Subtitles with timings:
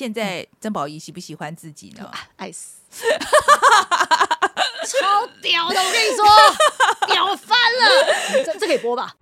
[0.00, 2.10] 现在曾宝仪喜不喜欢自己呢？
[2.36, 2.76] 爱死，
[4.88, 5.78] 超屌的！
[5.78, 6.24] 我跟你说，
[7.06, 8.42] 屌翻了！
[8.46, 9.14] 这这可以播吧？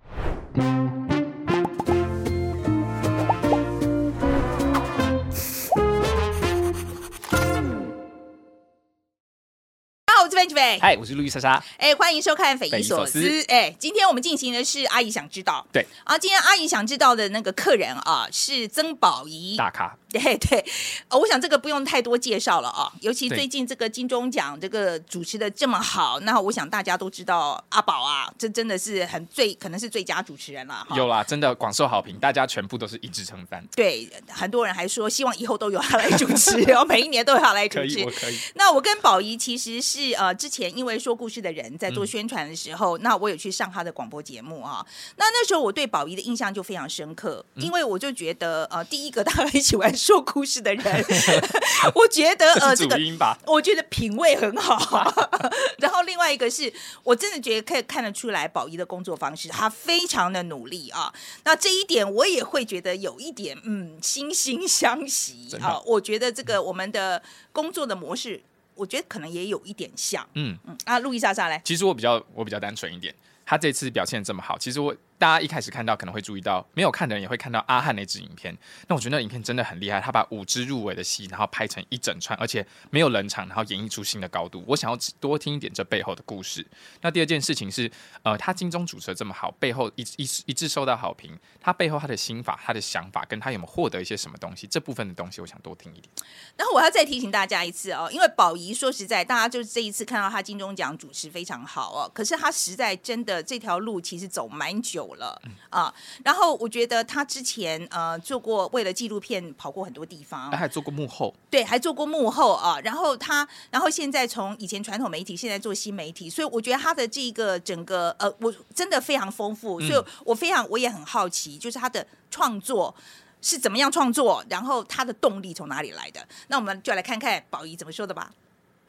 [10.77, 11.63] 嗨，我是路易莎莎。
[11.77, 13.27] 哎，欢迎收看《匪夷所所思思》。
[13.49, 15.65] 哎，今天我们进行的是阿姨想知道。
[15.71, 19.55] 对啊，今天阿姨想知道的那个客人啊，是曾宝仪。
[19.57, 20.63] 大咖，对对，
[21.07, 30.95] 呃，我想这个不用太多介绍了啊，尤其最近这个金钟奖这个主持的这么好，那我想大家都知道阿宝啊，这真的是很最可能是最佳主持人了哈。
[30.95, 33.65] 有啦，真的广受好评，大家全部都是一致称赞。
[33.75, 38.11] 对，很多人还说希望以后都有他来主持，然 后每一年都有他来主持可以，我。
[38.11, 38.37] 可以。
[38.55, 44.83] 那我跟宝仪其实是呃，之前因为说故事的人在嗯做宣传的时候，那我有去上他的广播节目啊。
[45.17, 51.05] 那那时候我对宝仪的印象就非常深刻，嗯因为我就觉得呃，第一个他很喜欢说故事的人
[51.93, 52.97] 我觉得呃这个？
[53.45, 55.13] 我觉得品味很好，
[55.77, 61.13] 然后另外一个是我真的觉得可以看得出来，宝仪的工作方式，他非常的努力啊。
[61.43, 65.79] 那这一点我也会觉得有一点嗯惺惺相惜啊。
[65.85, 68.41] 我觉得这个我们的工作的模式，
[68.79, 70.25] 我觉得可能也有一点像。
[70.33, 73.13] 嗯，嗯啊，路易莎莎嘞，其实我比较我比较单纯一点。
[73.45, 78.57] 他这次表现这么好，其实我大家一开始看到可能会注意到，没有看的人也会看到阿汉那支影片。
[78.87, 84.63] 那我觉得那影片真的很厉害，他把五支入围的戏，然后拍成一整串，而且没有冷场，然后演绎出新的高度。
[84.65, 86.65] 我想要多听一点这背后的故事。
[87.01, 87.91] 那第二件事情是，
[88.23, 96.09] 呃，他金钟主持的这么好，背后一一一致受到好评，他背后他的心法、他的想法，跟他有没有获得一些什么东西，这部分的东西，我想多听一点。
[96.55, 105.93] 然后我要再提醒大家一次哦，因为宝仪说实在，大家就是这一次看到他金钟奖主持非常好哦，可是他实在真的这条路其实走蛮久了啊。
[106.23, 112.79] 然后我觉得他之前呃做过为了纪录片跑过很多地方他，还做过幕后，对，还做过幕后啊。
[112.81, 122.95] 然后他，然后现在从以前传统媒体，现在做新媒体，所以我觉得他的这个整个呃，我真的非常丰富，所以我非常我也很好奇，就是他的创作。
[123.41, 126.19] 是怎么样创作，然后他的动力从哪里来的？
[126.49, 128.29] 那我们就来看看宝仪怎么说的吧。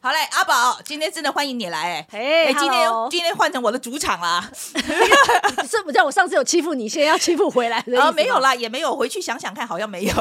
[0.03, 4.51] 好嘞，阿宝，今天真的欢迎你来哎、嘿哎，今天今天换成我的主场啦，
[5.69, 8.39] 这不叫我上次有欺负你，现在要欺负回来的意思吗啊，没有。
[8.39, 10.15] 啦，也没有，回去想想看，好像没有。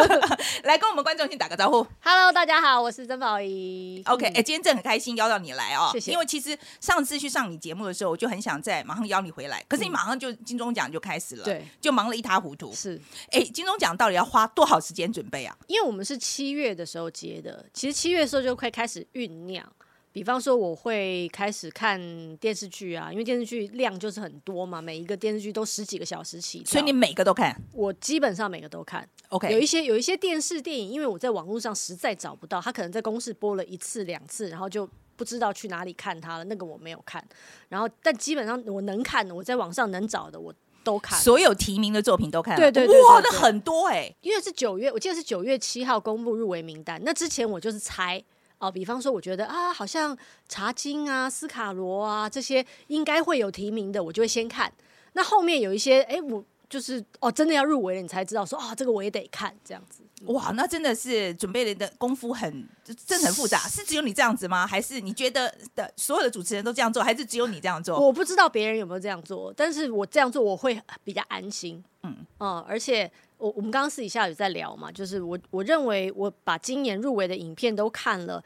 [0.64, 1.86] 来跟我们观众先打个招呼。
[2.00, 4.02] Hello，大家好，我是曾宝仪。
[4.06, 12.72] OK，哎、嗯今天真的很开心邀到你来哦，谢谢因为其实上次去上你节目的时候，我就很想再马上邀你回来，可是你嗯马上就金钟奖就开始了，对，就忙了一塌糊涂。
[12.72, 12.98] 是
[13.30, 15.54] 哎，金钟奖到底要花多少时间准备啊？
[15.66, 19.66] 因为我们是七月的时候接的，其实七月的时候就快开始酝酿。
[20.10, 22.00] 比方说，我会开始看
[22.38, 29.06] 电视剧啊，因为电视剧量就是很多嘛，每一个电视剧都十几个小时起，所以你每个都看我基本上每个都看。
[29.28, 29.52] ，OK？
[29.52, 37.22] 有一些有一些电视电影，因为我在网络上实在找不到，他可能在公视播了一次两次，然后就不知道去哪里看他了，那个我没有看。
[37.68, 40.52] 然后，但基本上我能看的，我在网上能找的我
[40.82, 41.20] 都看。
[41.20, 47.00] 所有提名的作品都看了，对对对哇，那很多哎、因为是九月，我记得是九月七号公布入围名单。
[47.04, 48.20] 那之前我就是猜
[48.58, 50.16] 哦，比方说我觉得啊，好像
[50.48, 54.72] 查金啊、斯卡罗啊这些应该会有提名的，我就会先看。
[55.12, 60.02] 那后面有一些，哎，我就是哦，真的要入围了，你才知道说啊，这个我也得看这样子。
[60.26, 62.68] 哇，那真的是准备的功夫很，
[63.06, 63.58] 真的很复杂。
[63.68, 64.66] 是只有你这样子吗？
[64.66, 67.98] 还是你觉得的所有的主持人都这样做，还是只有你这样做？
[67.98, 71.82] 我不知道别人有没有这样做，但是我这样做我会比较安心。
[72.02, 78.42] 嗯嗯而且我我们刚刚私底下有在聊嘛，就是我我认为我把今年入围的影片都看了。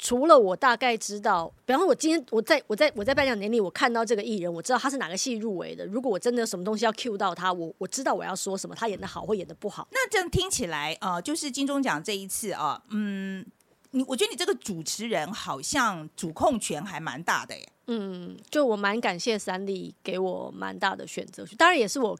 [0.00, 5.84] 除了我大概知道，比方说，我今天我在我在我在颁奖典礼，我看到这个艺人，我知道他是哪个戏入围的。
[5.86, 9.88] 如果我真的有什么东西要 cue 到他，我我知道我要说什么，他演的好或演的不好。
[9.90, 13.44] 那这样听起来，呃，就是金钟奖这一次啊，嗯，
[13.90, 17.68] 你我觉得你这个主持人好像主控权还蛮大的耶。
[17.88, 22.16] 嗯，就我蛮感谢三立给我蛮大的选择权，当然也是我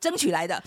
[0.00, 0.62] 争取来的，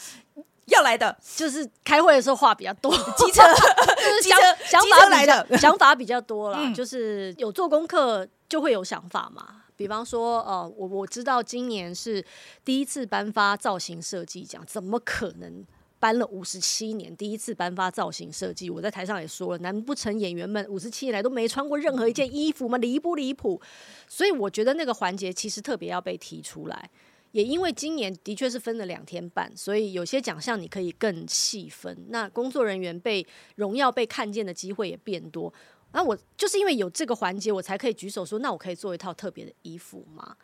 [0.65, 3.41] 要来的，就是开会的时候话比较多，机车，
[4.21, 9.61] 就是想想法比来的 想法比较多啦，嗯就是有做功课就会有想法嘛。
[9.75, 12.23] 比方说，呃，我我知道今年是
[12.63, 15.65] 第一次颁发造型设计奖，怎么可能
[15.99, 18.69] 颁了五十七年第一次颁发造型设计？
[18.69, 22.77] 我在台上也说了，难不成演员们五十七年来都没穿过任何一件衣服吗？
[22.77, 23.59] 离不离谱？
[24.07, 26.89] 所以我觉得那个环节其实特别要被提出来。
[27.33, 32.05] 也因为今年的确是分了两天半，所以有些奖项你可以更细分。
[32.09, 33.25] 那工作人员被
[33.55, 35.53] 荣耀被看见的机会也变多。
[35.93, 40.35] 那我就是因为有这个环节，我才可以举手说，那我可以做一套特别的衣服吗？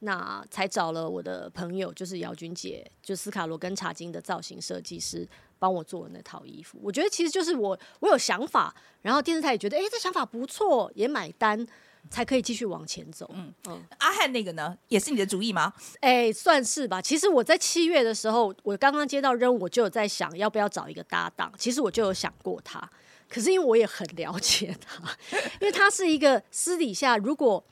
[0.00, 5.26] 那才找了我的朋友，就是姚君姐，就斯卡罗跟茶金的造型设计师，
[5.58, 6.78] 帮我做的那套衣服。
[6.82, 11.66] 我觉得其实就是我我有想法，然后电视台也觉得哎、诶这想法不错，也买单，
[12.10, 13.30] 才可以继续往前走。
[13.34, 15.72] 嗯嗯，阿汉那个呢，也是你的主意吗？
[16.00, 17.00] 哎、算是吧。
[17.00, 21.52] 其实我在七月的时候，我刚刚接到任务，我就有在想要不要找一个搭档。
[21.58, 22.88] 其实我就有想过他，
[23.28, 25.02] 可是因为我也很了解他，
[25.60, 27.62] 因为他是一个私底下如果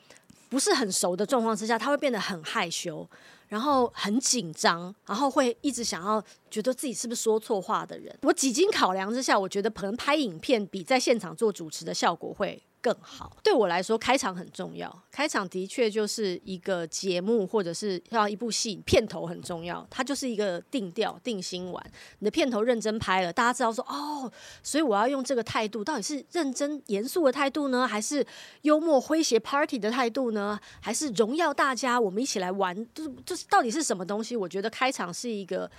[0.49, 3.07] 不是很熟的状况之下，他会变得很害羞，
[3.47, 8.15] 然后很紧张，然后会一直想要觉得自己是不是说错话的人。
[8.21, 13.35] 我几经考量之下，我觉得可能拍影片比在现场做主持的效果会更好。
[13.41, 15.03] 对我来说，开场很重要。
[15.11, 19.83] 开场的确就是一个节目或者是要一部戏，片头很重要。
[19.89, 21.91] 它就是一个定调、定心丸。
[22.19, 28.23] 你的片头认真拍了，大家知道说哦，所以我要用这个态度，到底是认真严肃的态度呢，还是
[28.61, 32.75] 幽默诙谐 party 的态度呢，还是荣耀大家，我们一起来玩？
[32.93, 34.35] 就是就是到底是什么东西？
[34.35, 35.71] 我觉得开场是一个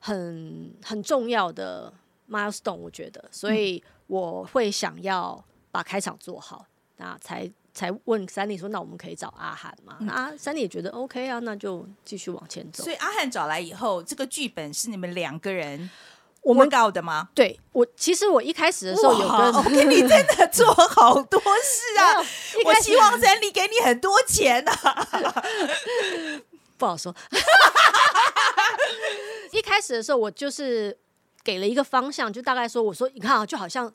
[0.00, 1.90] 很很重要的
[2.28, 6.64] milestone，我觉得，所以我会想要把开场做好，
[6.98, 9.96] 那才才问三丽说，那我们可以找阿涵吗？
[10.00, 12.92] 那三丽也觉得 OK 啊，那就继续往前走所。
[12.92, 15.90] 以阿汉找来以后，这个剧本是你们两个人
[16.42, 17.30] 我们 out 的吗？
[17.34, 22.20] 对我，其实我一开始的时候有哇跟你真的做好多事啊！
[22.66, 25.08] 我希望三立给你很多钱啊！
[26.76, 27.14] 不好说。
[29.52, 30.94] 一开始的时候，我就是
[31.42, 33.90] 给了一个方向，就大概说，我说你看啊，就好像。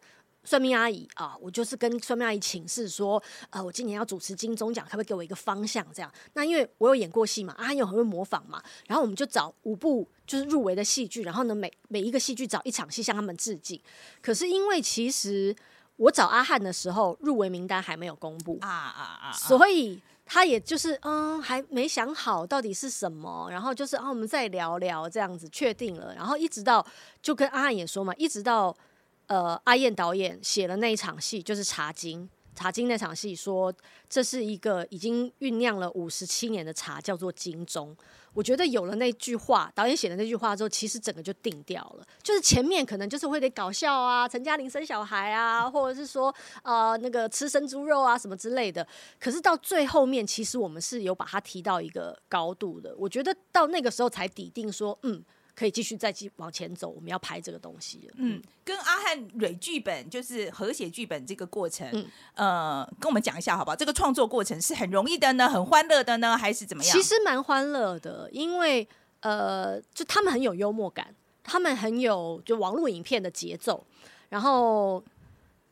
[0.47, 5.85] 算命阿姨啊，我就是跟算命阿姨请示说，呃，我今年要主持金钟奖，可不可以给我一个方向？
[5.93, 13.77] 这样，那因为我有演过戏嘛，阿汉又很会模仿嘛，然后我们就找五部就是入围的戏剧，然后呢，每每一个戏剧找一场戏向他们致敬。
[14.21, 15.53] 可是因为其实
[15.97, 19.31] 我找阿汉的时候，入围名单还没有公布，啊啊啊！
[19.33, 26.85] 所以他也就是嗯，还没想好到底是什么，然后就是啊，我们再聊聊这样子，确定了，然后一直到
[27.21, 28.73] 就跟阿汉也说嘛，一直到
[29.27, 32.23] 呃阿燕导演写了那一场戏，就是《茶经》。
[32.55, 33.71] 茶经那场戏说，
[34.09, 37.95] 这是一个已经酝酿了五十七年的茶，叫做金钟。
[38.33, 42.05] 我觉得有了那句话，导演写的那句话之后，其实整个就定掉了。
[42.23, 46.33] 就是前面可能就是会得搞笑啊，陈嘉玲生小孩啊，或者是说
[46.63, 48.87] 呃那个吃生猪肉啊什么之类的。
[49.19, 52.95] 可是到最后面，其实我们是有把它提到一个高度的。
[52.97, 55.23] 我觉得到那个时候才底定说，嗯，
[55.57, 58.07] 可以继续再继往前走，我们要拍这个东西。
[58.17, 62.05] 嗯，跟阿汉蕊剧本就是和写剧本这个过程，嗯
[62.35, 63.75] 呃，跟我们讲一下好不好？
[63.75, 66.95] 这个创作过程是很容易的呢，很欢乐的呢，还是怎么样？
[66.95, 68.87] 其实蛮欢乐的，因为
[69.21, 73.83] 呃，就他们很有幽默感，他们很有就网络影片的节奏，
[74.29, 75.03] 然后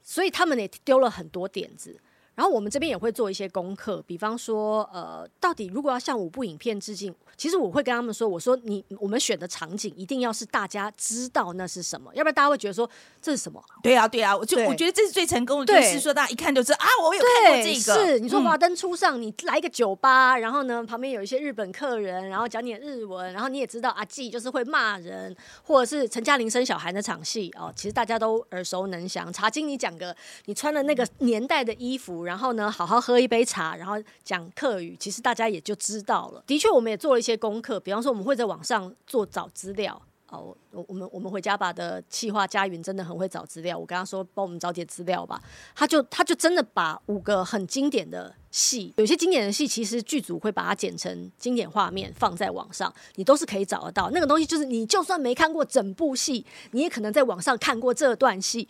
[0.02, 2.00] 所以他们也丢了很多点子。
[2.36, 12.90] 然后我们这边也会做一些功课，比方说，呃，到底如果要向五部影片致敬，其实我会跟他们说，我说你我们选的场景一定要是大家知道那是什么，要不然大家会觉得说
[13.22, 18.06] 这是什么，对啊，对啊，我就我觉得这是最成功的，对就是说大家一看就知道啊，我有看过，这个。
[18.06, 25.34] 是你说嗯华灯初上，你来一个酒吧，然后呢旁边有一些日本客人，然后讲点日文，然后你也知道阿纪就是会骂人，
[25.64, 29.32] 或者是陈嘉玲生小孩那场戏哦，其实大家都耳熟能详。
[29.32, 30.16] 茶经你讲个，
[30.46, 33.94] 你穿了那个年代的衣服，然后呢好好喝一杯茶，然后
[34.24, 36.44] 讲课语，其实大家也就知道了。
[36.46, 40.02] 的确，我们也做了一些功课，比方说我们会在网上做找资料。
[40.28, 45.40] 哦，我我们我们回家吧的企划佳云真的很会找资料，我跟他说帮我们找点资料吧，
[45.76, 54.10] 他就他就真的把五个很经典的戏，有些经典的戏其实剧组会把它剪成经典画面放在网上，你都是可以找得到。
[54.10, 58.68] 那个东西就是你就算没看过整部戏，你也可能在网上看过这段戏，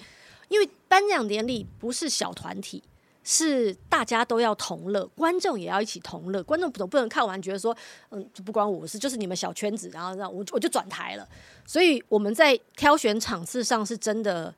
[0.50, 2.84] 因为颁奖典礼不是小团体。
[3.25, 6.44] 是大家都要同乐，观众也要一起同乐。
[6.44, 7.75] 观众总不能看完觉得说，
[8.12, 11.27] 嗯，就不关我事，就是你们小圈子，然后让我我就转台了。
[11.65, 14.53] 所以我们在挑选场次上是真的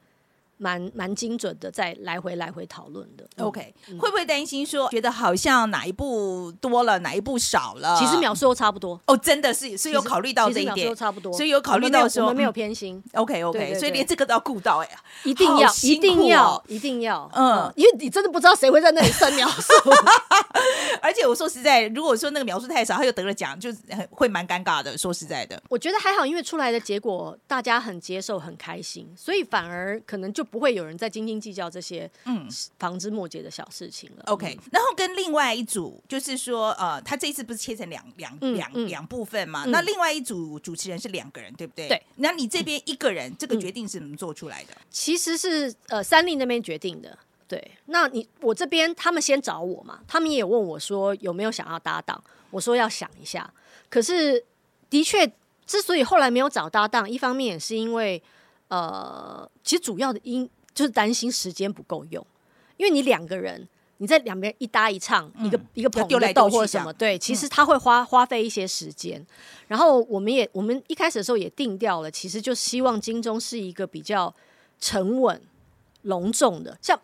[0.58, 3.28] 蛮蛮精准的，在来回来回讨论的。
[3.38, 3.46] 嗯。
[3.46, 7.98] OK，、会不会担心说觉得好像哪一步多了，哪一步少了？
[7.98, 10.76] 其实秒数都差不多，哦，真的是是有考虑到这一点。
[10.76, 14.90] 秒数都，差不多，所以有考虑到说我们没有我们没有嗯偏心，OK OK，所以连这个都要顾到哎、
[15.24, 17.48] 一定要一定要哦一定要，嗯。
[17.58, 19.74] 嗯，因为你真的不知道谁会在那里算秒数。
[21.02, 24.98] 而且我说实在，如果说那个描述太少，他又得了奖，就是很会蛮尴尬的。
[24.98, 32.48] 说实在的，我觉得还好，因为出来的结果大家很接受、很开心，所以反而可能就不会有人在斤斤计较这些嗯
[32.80, 34.24] 旁枝末节的小事情了。
[34.28, 39.66] OK，然后跟另外一组就是说，呃，他这一次不是切成两两两两部分嘛？
[39.66, 41.88] 嗯那另外一组主持人是两个人，对不对？
[41.88, 42.02] 对。
[42.16, 44.70] 那你这边一个人，这个嗯决定是怎么做出来的？
[44.90, 47.18] 其实是呃三立那边决定的。
[47.48, 53.50] 对，那你我这边他们先找我嘛，他们也有问我说有没有想要搭档，我说要想一下。
[53.90, 54.44] 可是
[54.90, 55.26] 的确，
[55.66, 58.22] 之所以后来没有找搭档，一方面也是因为
[58.68, 62.26] 呃，其实主要的因就是担心时间不够用，
[62.78, 63.68] 因为你两个人。
[64.00, 69.26] 你在两边一搭一唱，一个一个捧一个逗或者什么，对，其实他会花花费一些时间。
[69.68, 74.32] 然后我们也我们一开始的时候也定掉了，其实就希望金钟是一个比较
[74.80, 75.42] 沉稳、
[76.04, 77.02] 隆重的，像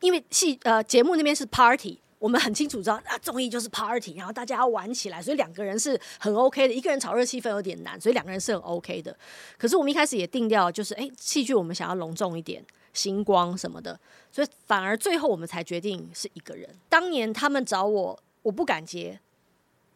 [0.00, 9.14] 因为戏呃节目那边是 party，我们很清楚知道啊综艺就是 party，然后大家要玩起来，所以两个人是很 OK 的，一个人炒热气氛有点难，所以两个人是很 OK 的。
[9.58, 12.64] 可是我们一开始也定掉，就是哎戏剧我们想要隆重一点。
[12.94, 13.98] 星光什么的，
[14.30, 16.66] 所以反而最后我们才决定是一个人。
[16.88, 19.20] 当年他们找我，我不敢接，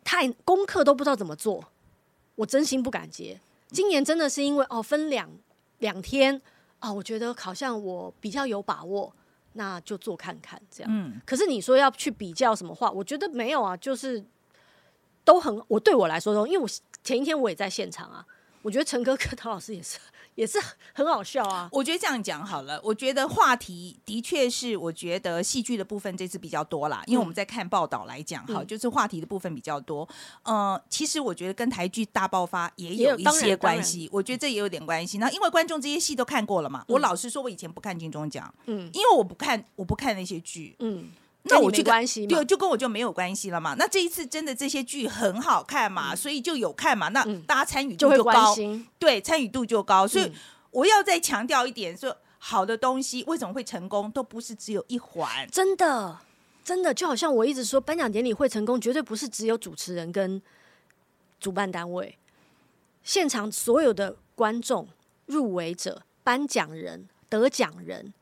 [0.03, 1.65] 太功课都不知道怎么做，
[2.35, 3.41] 我真心不敢接。
[3.71, 5.31] 今年真的是因为哦分两
[5.79, 6.43] 两天
[6.81, 9.15] 哦，我觉得好像我比较有把握，
[9.55, 10.93] 那就做看看这样。
[10.93, 11.21] 嗯。
[11.25, 14.25] 可是你说要去比较什么话，我觉得没有啊，就是
[15.25, 16.69] 都很我对我来说，因为我
[17.03, 18.25] 前一天我也在现场啊，
[18.63, 19.99] 我觉得陈哥 跟陶老师也是。
[20.39, 20.57] 也是
[20.95, 21.69] 很好笑啊！
[21.73, 22.81] 我觉得这样讲好了。
[22.85, 30.09] 我觉得话题的确是，我觉得戏剧的部分这次比较多啦，因为我们在看报道来讲，哈，就是话题的部分比较多。
[30.45, 34.09] 嗯，其实我觉得跟台剧大爆发也有一些关系。
[34.13, 35.19] 我觉得这也有点关系。
[35.19, 41.11] 那因为观众这些戏都看过了嘛，我老实说，我以前不看金钟奖，嗯，因为我不看，我不看那些剧，嗯。
[41.45, 43.75] 那我就关系对，就跟我就没有关系了嘛。
[43.79, 47.09] 那这一次真的这些剧很好看嘛，所以就有看嘛。
[47.09, 48.55] 那大家参与度就高，
[48.99, 50.07] 对，参与度就高。
[50.07, 50.31] 所以
[50.71, 55.49] 我要再强调一点，说好的东西为什么会成功，都不是只有一环。
[55.51, 56.19] 真的，
[56.63, 60.43] 真的就好像我一直说，颁奖典礼会成功，绝对不是只有主持人跟
[61.41, 62.19] 主办单位，
[63.03, 64.87] 现场所有的观众、
[65.25, 68.13] 入围者、颁奖人、得奖人。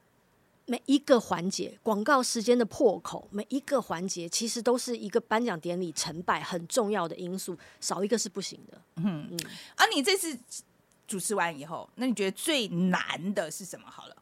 [0.67, 8.83] 每一个环节，广告时间的破口，每一个环节其实都是一个颁奖典礼成败很重要的因素，少一个是不行的。
[8.97, 9.39] 嗯嗯。
[9.77, 10.37] 啊，你这次
[11.07, 13.89] 主持完以后，那你觉得最难的是什么？
[13.89, 14.17] 好了，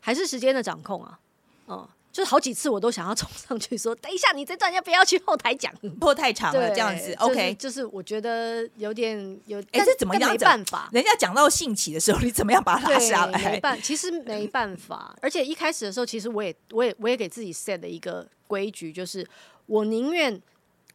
[0.00, 1.20] 还是时间的掌控啊？
[1.68, 1.88] 嗯。
[2.12, 7.14] 就是好几次我都想要冲上去说，等一下你这段要不要去后台讲， 破太长了这样子。
[7.20, 10.32] OK，就是我觉得有点有，哎，这怎么样？
[10.32, 13.52] 没办法，人家讲到兴起的时候，你怎么样把它拉下来？
[13.52, 15.16] 没办，其实没办法。
[15.22, 19.24] 而且一开始的时候，其实我也我也我也给自己 set 了一个规矩，就是
[19.66, 20.42] 我宁愿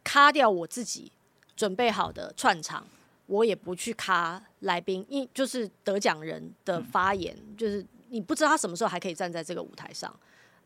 [0.04, 1.10] 卡掉我自己
[1.56, 2.86] 准备好的串场，
[3.24, 10.14] 我也不去卡来宾，因就是得奖人的发言，就是你不知道他什么时候还可以站在这个舞台上。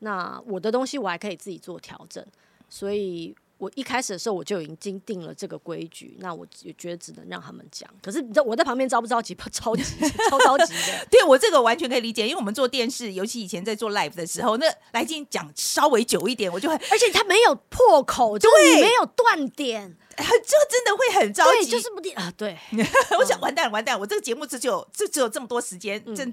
[0.00, 2.25] 那我的东西我还可以自己做调整，
[2.69, 6.17] 所以我一开始的时候我就已经定了这个规矩。
[6.19, 7.88] 那我也觉得只能让他们讲。
[8.02, 9.35] 可是你知道我在旁边着不着急？
[9.35, 9.85] 不着急，
[10.31, 11.07] 超着急的。
[11.12, 18.50] 对我这个完全可以理解，因为我们做电视，尤其以前在做 live 的时候，那来进讲稍微久一点，我就很，而且他没有破口，对，
[18.81, 19.97] 没有断点。
[20.17, 20.25] 就
[20.69, 22.31] 真的会很着急，就是不定啊。
[22.37, 22.59] 对，
[23.19, 26.26] 我想完蛋完蛋，我这个节目只有这只有这么多时间，这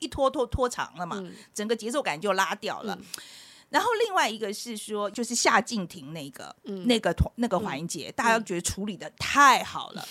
[0.00, 1.22] 一拖拖拖长了嘛，
[1.54, 2.98] 整个节奏感就拉掉了。
[3.70, 10.06] 然后另外一个是说，就是夏静婷那个嗯那个团那个环节，大家觉得处理的太好了，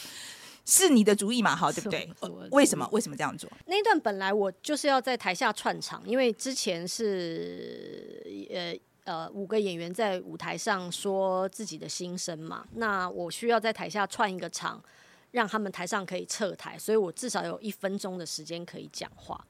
[0.66, 1.56] 是你的主意嘛？
[1.56, 2.10] 好，对不对？
[2.52, 3.50] 为什么为什么这样做？
[3.66, 8.78] 那一段本来我就是要在台下串场，因为之前是呃。
[9.08, 14.84] 呃，五个演员在舞台上说自己的心声嘛，那我需要在台下串一个场，
[15.32, 19.42] 让他们台上可以撤台，所以我至少有一分钟的时间可以讲话。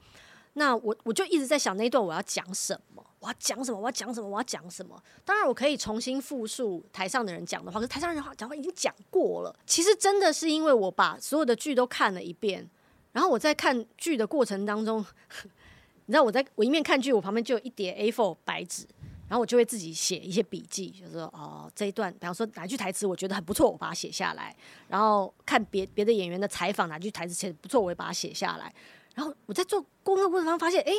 [0.57, 4.99] 那我我就一直在想那一段我要讲什么，我要讲什么，我要讲什么，我要讲什么。
[5.23, 9.55] 当然我可以重新复述台上的人讲的话，可是台上人话讲话已经讲过了。
[9.67, 12.67] 其实真的是因为我把所有的剧都看了一遍，
[13.11, 15.05] 然后我在看剧的过程当中，
[16.07, 18.87] 你知道我在我一面看剧，我旁边就有一叠 A4 白纸。
[19.29, 24.55] 然后我就会自己写一些笔记，就是说哦这一段，比方说哪句台词我觉得很不错，我把它写下来。
[24.87, 28.73] 然后看别别的演员的采访，哪句台词写的不错，我也把它写下来。
[29.17, 30.93] 然后我在做功课过程当中发现，哎，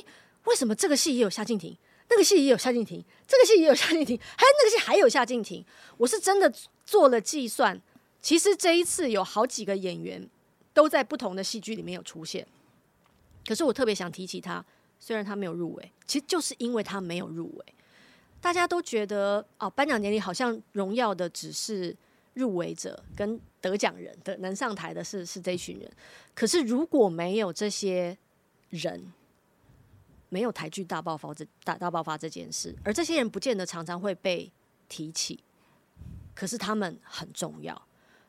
[0.47, 1.77] 为什么这个戏也有夏静婷，
[2.11, 5.65] 那个戏也有夏静婷，这个戏也有夏静婷， 还有那个戏还有夏静婷？
[5.97, 6.53] 我是真的
[6.85, 7.81] 做了计算，
[8.21, 10.29] 其实这一次有好几个演员
[10.75, 12.45] 都在不同的戏剧里面有出现。
[13.47, 14.65] 可是我特别想提起他，
[14.99, 17.65] 虽然他没有入围，其实就是因为他没有入围。
[18.41, 21.97] 大家都觉得哦，颁奖典礼好像荣耀的只是
[22.39, 25.91] 入围者跟得奖人的，能上台的是是这群人。
[26.35, 28.17] 可是如果没有这些
[28.71, 29.13] 人，
[30.29, 34.51] 没有台剧大爆发这大大爆发这件事，而这些人不见得常常会被
[34.89, 35.43] 提起，
[36.35, 37.83] 可是他们很重要。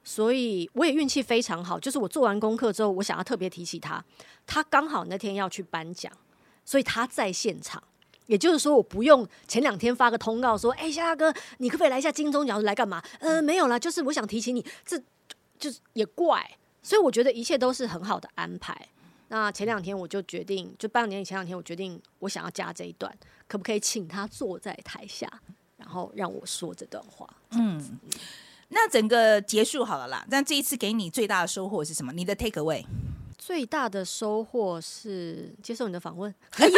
[0.03, 4.03] 所以我也运气非常好，就是我做完功课之后，我想要特别提起他，
[4.47, 6.11] 他刚好那天要去颁奖，
[6.65, 7.83] 所以他在现场。
[8.29, 12.61] 也就是说，我不用前两天发个通告说：“哎，夏大哥，你可不可以来一下金钟奖？
[12.61, 15.01] 来干嘛？”呃，没有啦，就是我想提醒你，这
[15.57, 16.47] 就是也怪，
[16.83, 18.87] 所以我觉得一切都是很好的安排。
[19.29, 23.11] 那前两天我就决定，就半年前两天我决定，我想要加这一段，
[23.47, 25.27] 可不可以请他坐在台下，
[25.77, 27.27] 然后让我说这段话？
[27.53, 27.99] 嗯，
[28.67, 30.23] 那整个结束好了啦。
[30.29, 32.13] 那这一次给你最大的收获是什么？
[32.13, 32.85] 你的 take away？
[33.39, 36.31] 最大的收获是接受你的访问。
[36.51, 36.77] 哎呦，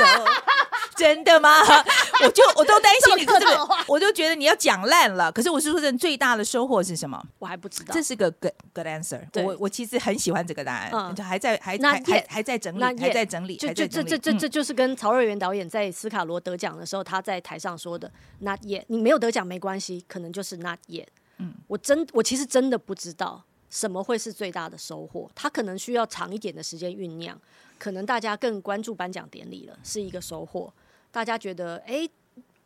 [0.97, 1.59] 真的吗？
[2.23, 5.31] 我就我都担心你这个我就觉得你要讲烂了。
[5.31, 7.21] 可是我是说真的，最大的收获是什么？
[7.39, 7.93] 我还不知道。
[7.93, 9.43] 这，是个 good good answer 对。
[9.43, 11.15] 我我其实很喜欢这个答案，嗯。
[11.15, 14.09] 就还在还还还还在整理，那还在整理，就还在整理。
[14.09, 14.39] 就这这这嗯。
[14.39, 21.07] 这就是跟曹瑞元导演在斯卡罗得奖的时候，他在台上说的 “not yet”，你没有得奖没关系，可能就是 “not yet”。
[21.37, 27.39] 嗯，我真我其实真的不知道什么会是最大的收获，他可能需要长一点的时间酝酿，
[27.81, 30.71] 可能大家更关注颁奖典礼了，是一个收获。
[31.09, 32.07] 大家觉得，哎、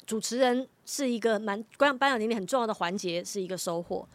[0.06, 4.06] 主持人是一个蛮颁颁奖典礼很重要的环节，是一个收获。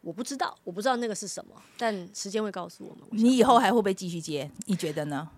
[0.00, 3.00] 我不知道，我不知道那个是什么，但时间会告诉我们。
[3.10, 4.48] 我你以后还会不会继续接？
[4.66, 5.28] 你觉得呢？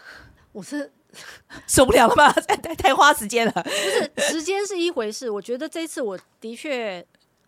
[0.52, 0.92] 我是
[1.66, 2.30] 受不了了吧？
[2.46, 3.52] 太太太花时间了。
[3.52, 7.02] 不是时间是一回事，我觉得这次我的确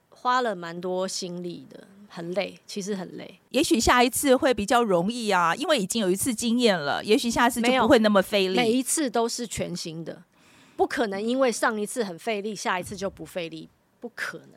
[0.09, 3.39] 花了蛮多心力的，很累，其实很累。
[3.51, 8.57] 也许下一次会比较容易啊，因为已经有一次经验了，也许下次就不会那么费力。
[8.57, 10.23] 每一次都是全新的，
[10.77, 13.69] 不可能因为上一次很费力，下一次就不费力，
[14.01, 14.49] 不可能，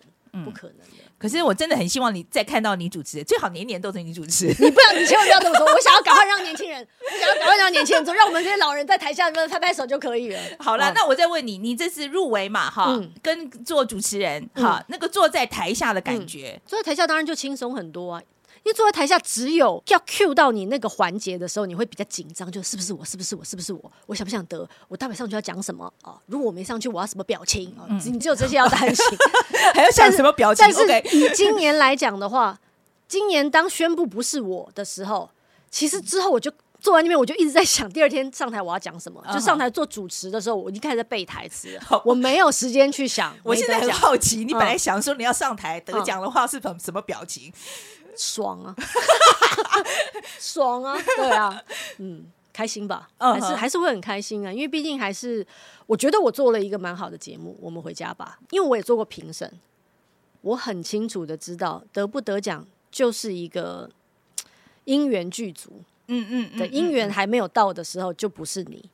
[0.43, 1.03] 不可能的。
[1.17, 4.47] 可是我真的很希望你再看到你主持，最好年年都是你主持。
[4.59, 5.65] 你不要，你千万不要这么说。
[5.65, 10.39] 我想要赶快让年轻人， 我想要赶快让年轻人做，让我们这些老人在台下拍拍手就可以了。
[10.59, 18.21] 好了，哦那我再问你，你这次入围嘛，哈，嗯跟做主持人哈，那个坐在台下的感嗯觉，坐在台下当然就轻松很多啊。
[18.63, 26.15] 因为坐在台下，只有要 cue 到你那个环节的时候，你会比较紧张，就是不是我，是不是我，是不是我，我想不想得，我待会上去要讲什么啊？
[26.27, 27.89] 如果我没上去，我要什么表情啊？
[28.05, 29.05] 你只有这些要担心。
[29.73, 32.59] 还要想什么表情但是以 今年来讲的话，
[33.07, 35.29] 今年当宣布不是我的时候，
[35.69, 39.23] 其实之后我就坐在那边，我就一直在想第二天上台我要讲什么。
[39.27, 43.35] 嗯就上台做主持的时候，我已经开始在背台词了，我没有时间去想。
[43.43, 47.51] 我现在很好奇，你本来嗯想说你要上台得奖的话是什什么表情？
[48.15, 48.75] 爽啊，
[50.39, 51.61] 爽啊，对啊，
[51.97, 55.45] 嗯，开心吧，还是还是会很开心啊，因为毕竟还是
[55.85, 59.51] 我觉得我做了一个蛮好的节目，我们回家吧，因为我也做过评审，
[60.41, 63.89] 我很清楚的知道得不得奖就是一个
[64.85, 68.89] 因缘具足嗯嗯嗯的因缘还没有到的时候就不是你。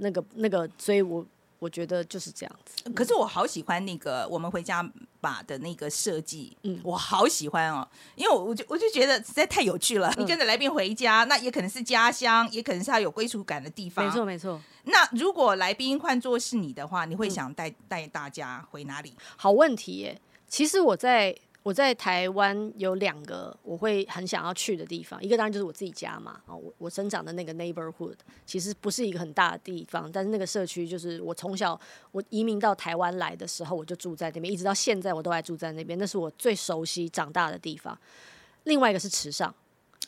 [0.00, 1.26] 那个那个，所以我
[1.58, 2.88] 我觉得就是这样子。
[2.90, 4.88] 可是我好喜欢那个我们回家
[5.20, 10.12] 吧的那个设计，嗯我好喜欢哦，因为我我就我就觉得实在太有趣了。
[10.18, 14.04] 你跟着来宾回家，那也可能是家乡，也可能是他有归属感的地方。
[14.04, 14.24] 没错。
[14.24, 19.14] 没错，那如果来宾换作是你的话，你会想带带大家回哪里？
[19.36, 20.20] 好问题耶。
[20.48, 28.14] 其实我在我在台湾有两个我会很想要去的地方，一个当然就是我自己家嘛，啊，我我生长的那个 neighborhood
[28.46, 31.78] 其实不是一个很大的地方，但是那个社区就是我从小
[32.12, 37.98] 我移民到台湾来的时候，我就住在那边，一直到现在我都还住在那边，那是我最熟悉长大的地方。
[38.64, 39.54] 另外一个是池上，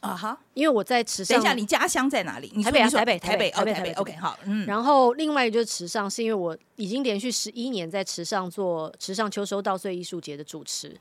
[0.01, 2.51] 啊哈，因为我在池上，等一下，你家乡在哪里？
[2.55, 10.97] 你台北啊台北台北，哦台北台北台北，OK，好，嗯，然后另外一个就是池上，是因为我已经连续十一年在池上做池上秋收稻穗艺术节的主持。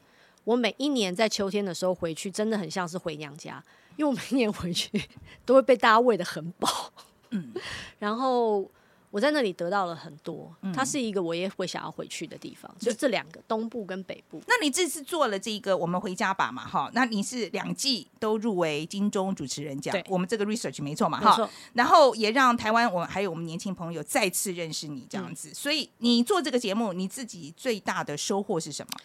[0.49, 3.63] 我每一年在秋天的时候回去，真的很像是回娘家，
[3.97, 4.89] 因为我每一年回去
[5.45, 6.91] 都会被大家喂的很饱。
[7.29, 7.53] 嗯，
[7.99, 8.67] 然后
[9.11, 14.41] 我在那里得到了很多，它是一个我也会想要回去的地方，就这两个东部跟北部。
[14.47, 28.99] 那你这次做了这个我们回家吧嘛，哈，那你是两季都入围金钟主持人奖对，我们这个 research 没错嘛，哈，然后也让台湾我还有我们年轻朋友再次认识你这样嗯子，所以你做这个节目，你自己最大的收获是什么？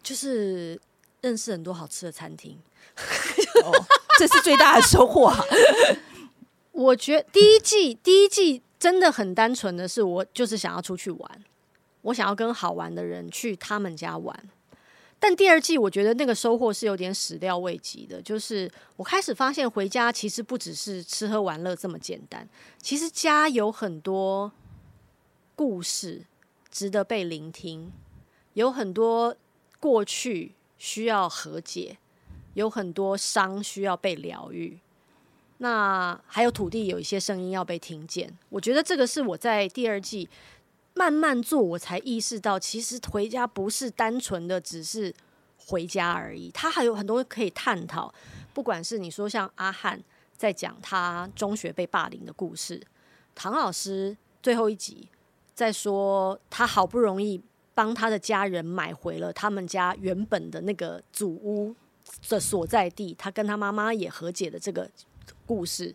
[0.00, 0.80] 就是
[1.20, 2.58] 认识很多好吃的餐厅。
[3.64, 3.72] 哦，
[4.18, 5.38] 这是最大的收获啊！
[6.72, 11.44] 我觉得第一季第一季真的很单纯的是，我就是想要出去玩，
[12.02, 14.48] 我想要跟好玩的人去他们家玩。
[15.20, 22.48] 但第二季我觉得那个收获是有点始料未及的，就是我开始发现回家其实不只是吃喝玩乐这么简单，
[22.80, 24.52] 其实家有很多
[25.56, 26.24] 故事
[26.70, 27.92] 值得被聆听，
[28.54, 29.34] 有很多
[29.80, 31.98] 过去需要和解，
[32.54, 34.78] 有很多伤需要被疗愈。
[35.58, 40.28] 那还有土地有一些声音要被听见，我觉得这个是我在第二季
[40.94, 45.12] 慢慢做，我才意识到，其实回家不是单纯的只是
[45.56, 48.14] 回家而已，它还有很多可以探讨。
[48.54, 50.00] 不管是你说像阿汉
[50.36, 52.80] 在讲他中学被霸凌的故事，
[53.34, 55.08] 唐老师最后一集
[55.54, 57.40] 在说他好不容易
[57.78, 61.72] 帮他的家人买回了他们家原本的那个祖屋
[62.28, 64.90] 的所在地，他跟他妈妈也和解的这个
[65.46, 65.94] 故事。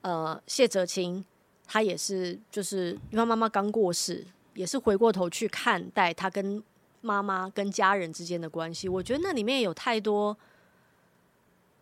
[0.00, 1.22] 呃，谢哲青
[1.66, 6.62] 他也是，就是因为妈妈刚过世，也是回过头去看待他跟
[7.02, 8.88] 妈妈跟家人之间的关系。
[8.88, 10.34] 我觉得那里面有太多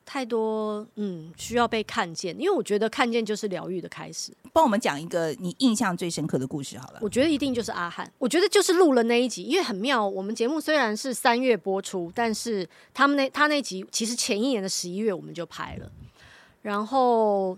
[0.04, 4.32] 太多，嗯，需要被看见，因为我觉得看见就是疗愈的开始。
[4.52, 6.98] 帮我们讲一个你印象最深刻的故事好了。
[7.00, 10.06] 我觉得一定就是阿汉，我觉得就是录了那一集，因为很妙。
[10.06, 15.90] 我们节目虽然是三月播出，但是他们那他那集其实前一年的十一月我们就拍了，
[16.62, 17.56] 然后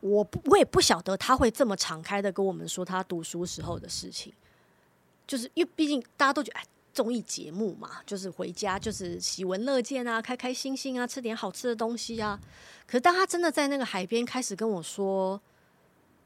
[0.00, 4.32] 我不我也不晓得他会这么敞开的跟我们说他读书时候的事情，
[5.26, 6.64] 就是因为毕竟大家都觉得哎。
[6.92, 12.38] 综艺节目嘛，就是回家就是喜闻乐见啊，开开心心啊，吃点好吃的东西啊。
[12.86, 15.40] 可是当他真的在那个海边开始跟我说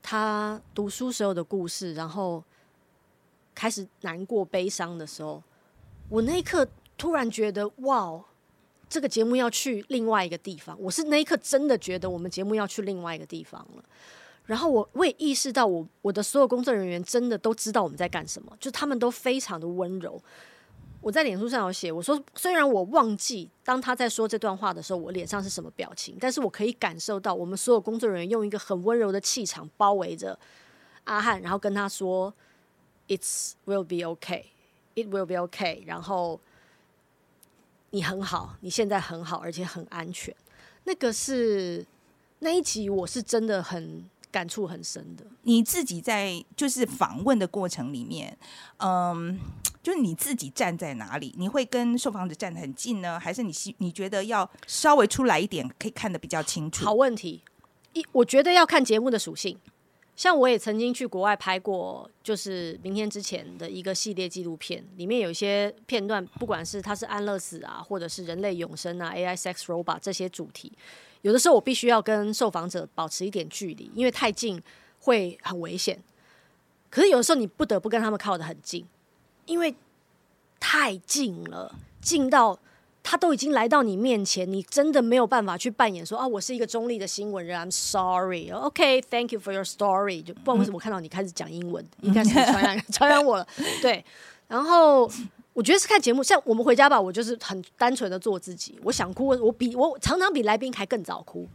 [0.03, 2.42] 他读书时候的故事，然后
[3.55, 5.42] 开始难过悲伤的时候，
[6.09, 8.24] 我那一刻突然觉得哇，
[8.88, 10.77] 这个节目要去另外一个地方。
[10.81, 13.85] 我是那一刻真的觉得我们节目要去另外一个地方了。
[14.46, 20.22] 然后我我也意识到，我我的所有工作人员真的都知道我们在干什么，就他们都非常的温柔。
[21.05, 30.38] 我在脸书上有写，我说虽然我忘记当他在说这段话的时候，我脸上是什么表情，但是我可以感受到我们所有工作人员用一个很温柔的气场包围着
[31.05, 32.33] 阿汉，然后跟他说
[33.07, 34.45] ：“It's will be okay,
[34.95, 36.40] it will be okay。”然后
[37.90, 40.35] 你很好，你现在很好，而且很安全。
[40.85, 41.85] 那个是
[42.38, 44.09] 那一集，我是真的很。
[44.35, 48.37] 感触很深的，你自己在就是访问的过程里面，
[48.79, 49.38] 嗯，
[49.85, 51.35] 就是你自己站在哪里？
[51.37, 56.87] 你会跟受访者站得很近呢，还是你希你觉得要稍微出来一点，可以看得比较清楚？
[56.87, 57.42] 好问题，
[57.92, 59.59] 一我觉得要看节目的属性。
[60.16, 70.73] 像我也曾经去国外拍过，就是明天之前的一个系列纪录片，里面有一些片段，不管是它是安乐死啊，或者是人类永生啊，AI sex robot 这些主题。
[71.20, 74.62] 有的时候我必须要跟受访者保持一点距离，因为太近
[75.01, 76.03] 会很危险。
[76.88, 78.87] 可是有的时候你不得不跟他们靠得很近，
[79.46, 79.74] 因为
[80.59, 82.59] 太近了，近到
[83.02, 87.59] 他都已经来到你面前，你真的没有办法去扮演说啊，我是一个中立的新闻人。
[87.59, 90.22] I'm sorry, OK, thank you for your story。
[90.22, 93.46] 就不知道为什么我看到你开始讲英文，应该是传染传染我了。
[93.83, 94.04] 对，
[94.48, 95.11] 然后。
[95.54, 98.76] 我觉得是看节目，像我们回家吧，我就是很单纯的做自己。
[98.83, 101.48] 我想哭，我比我常常比来宾还更早哭。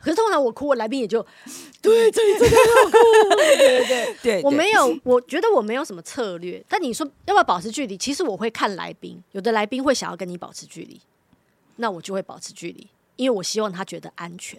[0.00, 1.20] 可是通常我哭，我来宾也就
[1.82, 2.92] 对，这里真的要哭。
[3.36, 6.64] 对对对，我没有，我觉得我没有什么策略。
[6.68, 7.96] 但你说要不要保持距离？
[7.96, 11.00] 其实我会看来宾，有的来宾会想要跟你保持距离，
[11.76, 14.58] 那我就会保持距离，因为我希望他觉得安全。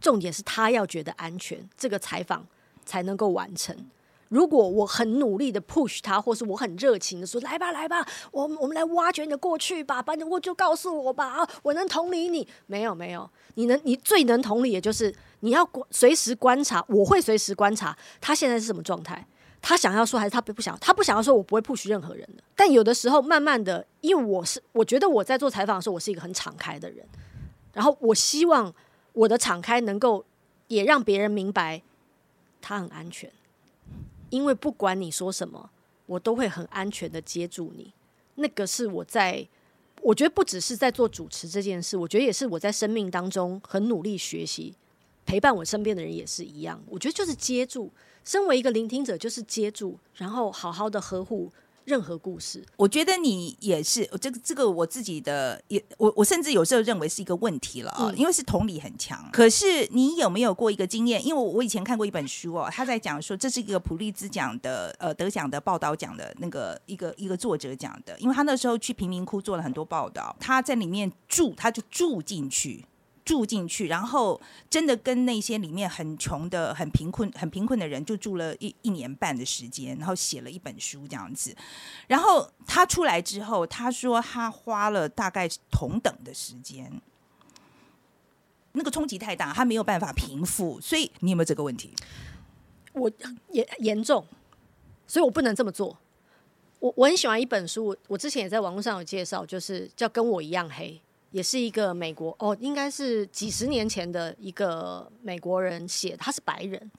[0.00, 2.46] 重点是他要觉得安全，这个采访
[2.86, 3.76] 才能够完成。
[4.30, 12.46] 如果我很努力的 push 他，或是我很热情的说来吧来吧，我我们来挖掘你的过去吧，把你我就告诉我吧啊，我能同理你。
[12.66, 19.26] 没有没有，你能你最能同理，也就是你要随时观察，我会随时观察他现在是什么状态，
[19.60, 22.42] 他想要说还是他不不想，他不想要说，我不会 push 任何人的。
[22.54, 27.04] 但有的时候，慢慢的，因为我是我觉得我在做采访的时候，我是一个很敞开的人，
[27.72, 28.72] 然后我希望
[29.12, 30.24] 我的敞开能够
[30.68, 31.82] 也让别人明白
[32.60, 33.28] 他很安全。
[34.30, 35.70] 因为不管你说什么，
[36.06, 37.92] 我都会很安全的接住你。
[38.36, 39.46] 那个是我在，
[40.02, 44.74] 我觉得不只是在做主持这件事，我觉得也是我在生命当中很努力学习，
[45.26, 46.82] 陪伴我身边的人也是一样。
[46.88, 47.90] 我觉得就是接住，
[48.24, 51.52] 身为一个聆听者，就是接住，然后好好的呵护。
[51.84, 59.28] 任何故事，我觉得你也是这个这个我自己的也我我甚至有时候认为是一个问题了啊，因为是同理很强。
[59.32, 61.24] 可是你有没有过一个经验？
[61.24, 72.84] 因为我我以前看过一本书哦，他在讲说这是一个普利兹奖的呃得奖的报道奖的那个一个一个作者讲的，因为他那时候去贫民窟做了很多报道，他在里面住他就住进去。
[73.24, 81.54] 住进去，然后真的跟那些里面很穷的、很贫困、很贫困的人，就住了一一年半的时间，然后写了一本书这样子。
[82.06, 86.90] 然后他出来之后，他说他花了大概同等的时间，
[88.72, 90.80] 那个冲击太大，他没有办法平复。
[90.80, 91.92] 所以你有没有这个问题？
[92.92, 93.10] 我
[93.52, 94.26] 严严重，
[95.06, 95.96] 所以我不能这么做。
[96.80, 101.00] 我我很喜欢一本书，我之前也在网络上有介绍，就是叫《跟我一样黑》。
[101.30, 106.90] 也是一个美国哦，应该是几十年前的一个美国人写，他是白人，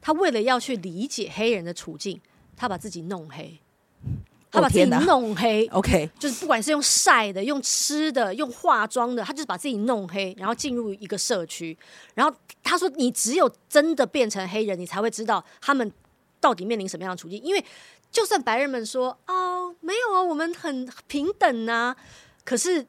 [0.00, 2.20] 他为了要去理解黑人的处境，
[2.54, 3.58] 他把自己弄黑，
[4.50, 5.66] 他把自己弄黑。
[5.68, 11.76] OK，就是不管是用晒的、用吃的、用化妆的，他就是把自己弄黑，然后进入一个社区。
[12.14, 15.90] 然后他说：“你只有真的变成黑人，你才会知道他们
[16.40, 17.42] 到底面临什么样的处境。
[17.42, 17.64] 因为
[18.12, 21.96] 就算白人们说哦，没有啊，我们很平等啊，
[22.44, 22.86] 可是。”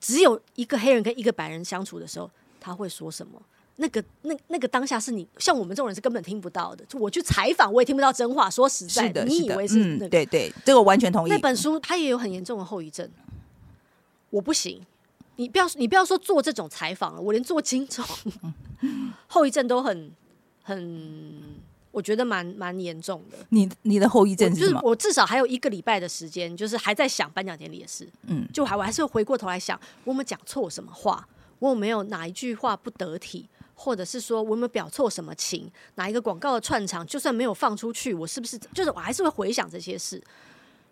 [0.00, 3.40] 只有一个黑人跟一个白人相处的时候，他会说什么？
[3.76, 6.84] 那个那那个当下是你像我们这种人是根本听不到的。
[6.86, 8.50] 就我去采访，我也听不到真话。
[8.50, 9.96] 说实在的，的你以为是？
[10.08, 11.30] 对对，这个完全同意。
[11.30, 13.08] 那本书它也有很严重的后遗症，
[14.28, 14.84] 我不行。
[15.36, 18.04] 你不要你不要说做这种采访了，我连做金钟
[19.26, 20.12] 后遗症都很
[20.62, 21.42] 很，
[21.92, 23.38] 我觉得蛮蛮严重的。
[23.48, 24.80] 你你的后遗我就是是症什么？
[24.84, 31.26] 我至少还有一个礼拜的时间，就是还在想颁奖典礼的事，嗯，就还我还是会回过头来想，我有没有讲错什么话，
[31.58, 40.22] 我有没有哪一句话不得体，或者是说我有没有表错什么情，哪一个广告的串场就算没有放出去，我是不是就是我还是会回想这些事，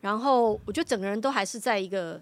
[0.00, 2.20] 然后我觉得整个人都还是在一个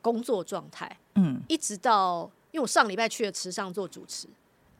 [0.00, 4.28] 工作状态，嗯，一直到因为我上礼拜去了池上做主持，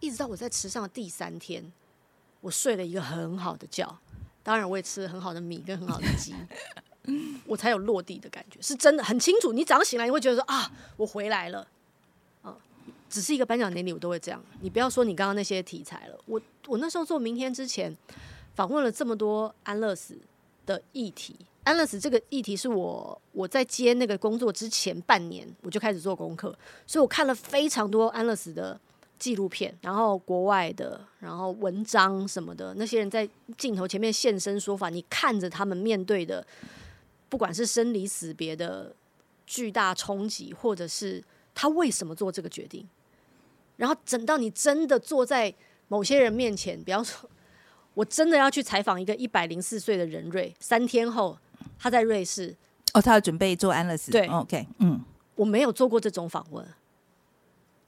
[0.00, 1.64] 一直到我在池上的第三天，
[2.42, 3.88] 我睡了一个很好的觉，
[4.42, 6.34] 当然我也吃了很好的米跟很好的鸡，
[7.46, 9.52] 我才有落地的感觉，是真的很清楚。
[9.52, 11.66] 你早上醒来，你会觉得说啊，我回来了，
[12.42, 12.54] 啊，
[13.08, 14.42] 只是一个颁奖典礼，我都会这样。
[14.60, 17.96] 你不要说你刚刚那些题材了，我我那时候做明天之前
[18.54, 20.18] 访问了这么多安乐死
[20.66, 21.36] 的议题。
[21.64, 26.52] 安乐死这个议题是我我在接那个工作之前半年我就开始做功课，
[26.88, 28.80] 所以我看了非常多安乐死的
[29.22, 36.44] 纪录片，然后国外的，然后文章什么的，那些人在镜头前面现身说法，你看着他们面对的，
[37.28, 38.92] 不管是生离死别的
[39.46, 41.22] 巨大冲击，或者是
[41.54, 42.84] 他为什么做这个决定，
[43.76, 45.54] 然后等到你真的坐在
[45.86, 47.30] 某些人面前，比方说，
[47.94, 51.38] 我真的要去采访一个一百零四岁的任瑞，三天后
[51.78, 52.56] 他在瑞士，
[52.92, 54.10] 哦，他要准备做安乐死。
[54.10, 54.26] 对。
[54.26, 55.00] 哦，OK，嗯，
[55.36, 56.66] 我没有做过这种访问，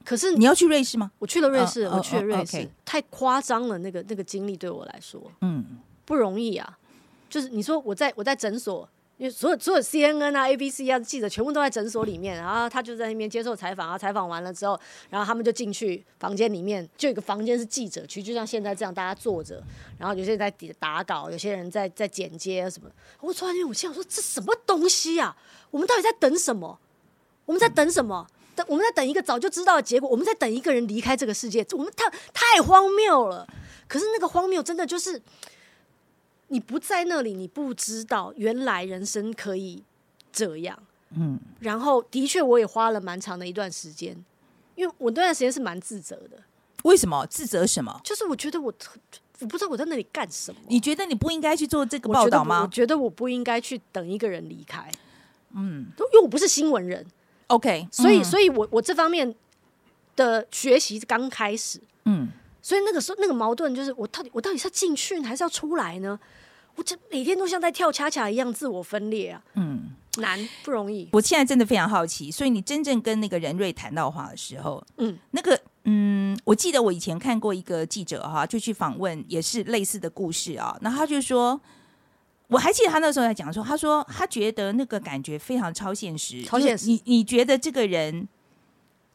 [0.05, 1.11] 可是你要去瑞士吗？
[1.19, 5.65] 我去了瑞士，哦我去了哦瑞士太夸张了，那个那个经历对我来说嗯，
[6.05, 6.77] 不容易啊。
[7.27, 8.87] 就是你说我在我在诊所，
[9.17, 19.61] 因为所有所有 CNN 啊、ABC 啊记者全部都在诊所里面，然后他就在那边接受采访啊，采访完了之后，然后他们就进去房间里面，就有一个房间是记者区，就像现在这样大家坐着，
[19.97, 22.87] 然后有些人在底打稿，有些人在在剪接啊什么。
[23.19, 25.35] 我突然间我心想说，这什么东西啊？
[25.71, 26.79] 我们到底在等什么？
[27.45, 28.25] 我们在等什么？
[28.55, 33.47] 等我们在等一个早就知道的结果，我们在等一个人离开这个世界，我们太太荒谬了。
[33.87, 35.21] 可是那个荒谬真的就是，
[36.47, 39.83] 你不在那里，你不知道原来人生可以
[40.31, 40.79] 这样。
[41.17, 44.17] 嗯，然后的确我也花了蛮长的一段时间，
[44.75, 46.37] 因为我那段时间是蛮自责的，
[46.83, 48.01] 为什么自责什么？
[48.03, 48.73] 就是我觉得我
[49.39, 50.59] 我不知道我在那里干什么。
[50.67, 54.91] 你觉得你不应该去做这个报道吗我觉得我不应该去等一个人离开。
[55.53, 57.05] 嗯，因为我不是新闻人，
[57.47, 59.33] ？OK，所以，嗯所以我我这方面
[60.15, 62.29] 的学习刚开始，嗯，
[62.61, 66.19] 所以那个时候那个矛盾就是，我到底我到底是要进去呢还是要出来呢？
[66.75, 71.07] 我这每天都像在跳恰恰一样自我分裂啊，嗯，难不容易。
[71.13, 81.59] 我现在真的非常好奇，所以你真正跟那个任瑞谈到话的时候，嗯，那个嗯，我记得我以前看过一个记者哈，就去访问也是类似的故事啊，然后他就说。
[82.47, 88.27] 我还记得他那时候在讲说，他说他觉得那个感觉非常超现实，超现实你你觉得这个人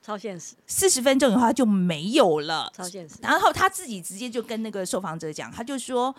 [0.02, 3.16] 超现实，四十分钟以后他就没有了，超现实。
[3.22, 6.14] 然后他自己直接就跟那个受访者讲，他就说：“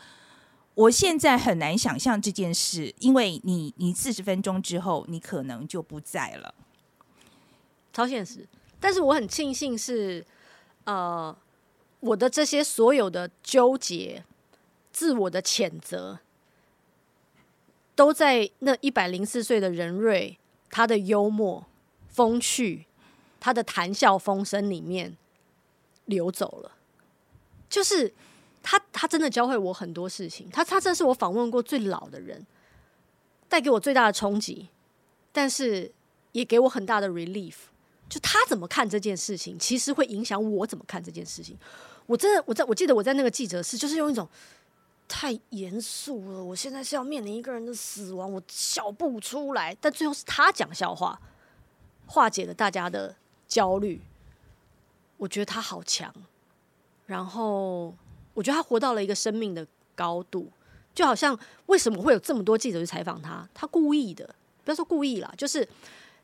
[0.76, 6.54] 我现在很难想象这件事，因为你你四十分钟之后，你可能就不在了。
[7.92, 8.48] 超现实。
[8.80, 10.26] 但是我很庆幸是，
[10.86, 11.36] 呃，
[12.00, 14.24] 我的这些所有的纠结、
[14.94, 16.20] 自我的谴责，
[17.96, 20.38] 都在那一百零四岁的任瑞
[20.70, 21.66] 他的幽默、
[22.08, 22.86] 风趣、
[23.40, 25.18] 他的谈笑风生里面
[26.06, 26.72] 流走了。
[27.70, 28.14] 就是
[28.62, 30.50] 他，他真的教会我很多事情。
[30.50, 32.46] 他，他真的是我访问过最老的人，
[33.48, 34.70] 带给我最大的冲击，
[35.32, 35.92] 但是
[36.34, 37.56] 也给我很大的 relief。
[38.10, 41.58] 就他怎么看这件事情，其实会影响我怎么看这件事情。
[42.08, 44.28] 我真的，我在我记得我在那个记者室，就是用一种
[45.12, 49.76] 太严肃了，我现在是要面临一个人的死亡，我笑不出来。
[49.82, 51.20] 但最后是他讲笑话，
[52.08, 53.14] 化解了大家的
[53.46, 54.02] 焦虑。
[55.18, 56.12] 我觉得他好强，
[57.06, 57.94] 然后
[58.34, 60.50] 我觉得他活到了一个生命的高度，
[60.96, 63.48] 就好像为什么会有这么多记者去采访他？
[63.54, 65.60] 他故意的，不要说故意啦，就是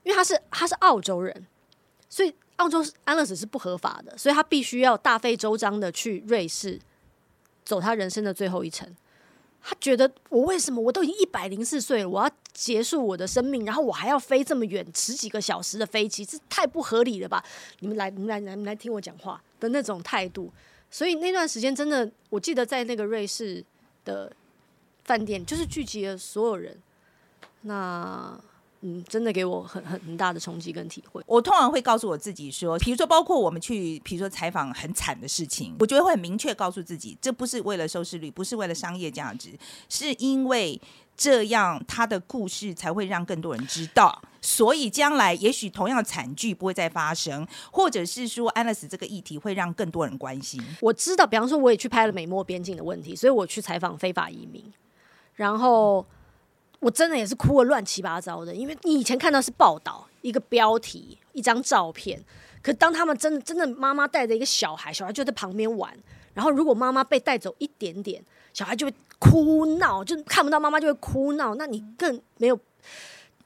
[0.03, 1.45] 因为他是他是澳洲人，
[2.09, 6.79] 所以澳洲安乐死是不合法的，所以他必须要大费周章的去瑞士
[7.67, 8.87] 走他人生的最后一程。
[9.61, 17.43] 他觉得我为什么我都已经一百零四岁了，我要结束我的生命，然后我还要飞这么远十几个小时的飞机，这太不合理了吧？
[17.79, 20.49] 你们来，你们来，你们来听我讲话的那种态度。
[20.89, 23.61] 所以那段时间真的，我记得在那个瑞士
[24.05, 24.31] 的
[25.03, 26.77] 饭店，就是聚集了所有人。
[27.61, 28.39] 那
[28.81, 31.21] 嗯，真的给我很很很大的冲击跟体会。
[31.25, 39.57] 我通常会告诉我自己说，比如说，包括我们去，比如说采访很惨的事情，我觉得会很明确告诉自己，这不是为了收视率，不是为了商业价值，
[39.89, 40.79] 是因为
[41.15, 44.21] 这样他的故事才会让更多人知道。
[44.39, 50.63] 所以将来也许同样的惨剧不会再发生，或者是说安乐死这个议题会让更多人关心。
[50.79, 54.63] 我知道，比方说我也去拍了美墨边境的问题，所以我去采访非法移民，
[55.33, 56.05] 然后
[56.79, 62.23] 我真的也是哭得乱七八糟的，因为你以前看到是报道一个标题一张照片，
[62.61, 65.91] 可当他们真的真的妈妈带着一个小孩，小孩就在旁边玩，
[66.33, 72.59] 然后如果妈妈被带走一点点，小孩就会哭闹，就看不到妈妈就会哭闹，那你更没有。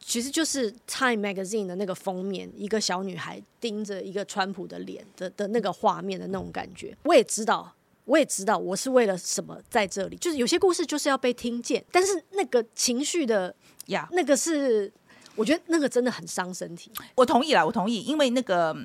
[0.04, 6.98] 其实就是《Time Magazine》的那个封面，一个小女孩盯着一个川普的脸的的那个画面的那种感觉。
[7.04, 7.72] 我也知道，
[8.06, 10.18] 我也知道，我是为了什么在这里。
[10.18, 13.54] 就是有些故事就是要被听见，但是那个情绪的
[13.88, 14.92] 呀，那个是，
[15.36, 16.92] 我觉得那个真的很伤身体。
[17.16, 18.76] 我同意了，我同意，因为那个。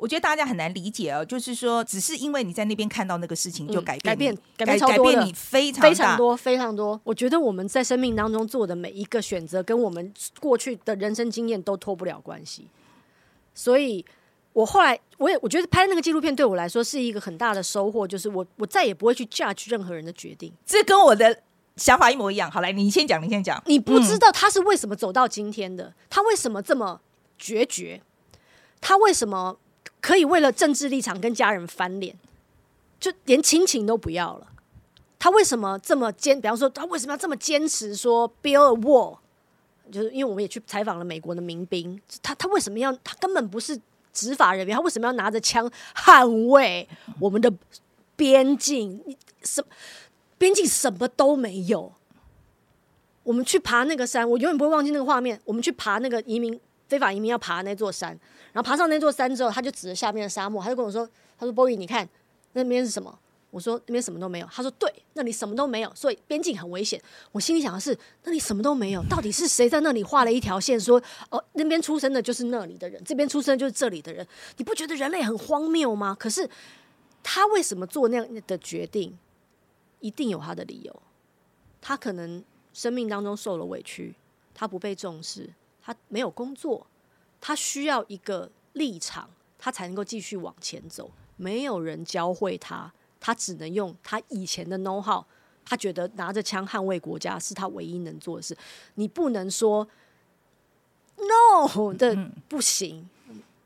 [0.00, 6.98] 我觉得大家很难理解哦，就是说，只是因为你在那边看到那个事情，就改改变改变改变你非常非常多非常多。
[7.04, 12.66] 我觉得我们在生命当中做的每一个选择，跟我们过去的人生经验都脱不了关系。
[13.54, 14.02] 所以，
[14.52, 20.52] 我后来我也我觉得拍那个纪录片对我来说是一个很大的收获，就是我我再也不会去 judge 任何人的决定。
[20.66, 21.42] 这跟我的
[21.76, 22.50] 想法一模一样。
[22.50, 23.62] 好，来你先讲，你先讲。
[23.66, 27.00] 你不知道他是为什么走到今天的，他为什么这么
[27.38, 28.02] 决绝，
[28.80, 29.58] 他为什么？
[30.02, 32.16] 可以为了政治立场跟家人翻脸，
[32.98, 34.46] 就连亲情都不要了。
[35.18, 36.40] 他为什么这么坚？
[36.40, 39.18] 比方说，他为什么要这么坚持说 build a wall？
[39.92, 42.90] 就是因为我们也去采访了美国的民兵，他他为什么要？
[43.04, 43.78] 他根本不是
[44.12, 47.52] 执法人员，他为什么要拿着枪捍卫我们的
[48.16, 49.02] 边境？
[49.06, 49.64] 你什
[50.38, 51.92] 边境什么都没有。
[53.22, 55.40] 我们去爬那个山，我永远不会忘记那个画面。
[55.44, 58.10] 我们去爬那个移民非法移民要爬那座山。
[58.52, 62.08] 然后爬上那座山之后，他就指着下面的沙漠，他就跟我说：“他说，Boy，你看
[62.54, 63.16] 那边是什么？”
[63.50, 67.00] 我说：“那边什么都没有。”他说：“对，那里什么都没有，所以边境很危险。”
[67.32, 74.26] 我心里想的是：“那里什么都没有，到底是谁在那里画了一条线，说哦，那边出生的就是那里的人，这边出生就是这里的人？
[74.56, 76.16] 你不觉得人类很荒谬吗？
[76.18, 76.48] 可是
[77.22, 79.18] 他为什么做那样的决定？
[80.00, 81.02] 一定有他的理由。
[81.80, 84.14] 他可能生命当中受了委屈，
[84.54, 85.48] 他不被重视，
[85.82, 86.86] 他没有工作。”
[87.42, 91.10] 他需要一个立场，他才能够继续往前走。
[91.38, 95.22] 没有人教会他，他只能用他以前的 know how。
[95.64, 98.56] 他觉得拿着枪捍卫国家是他唯一能做的事。
[98.94, 99.86] 你不能说
[101.16, 102.16] no 的
[102.48, 103.08] 不行。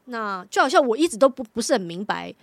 [0.06, 2.34] 那就好像我一直都不不是很明白，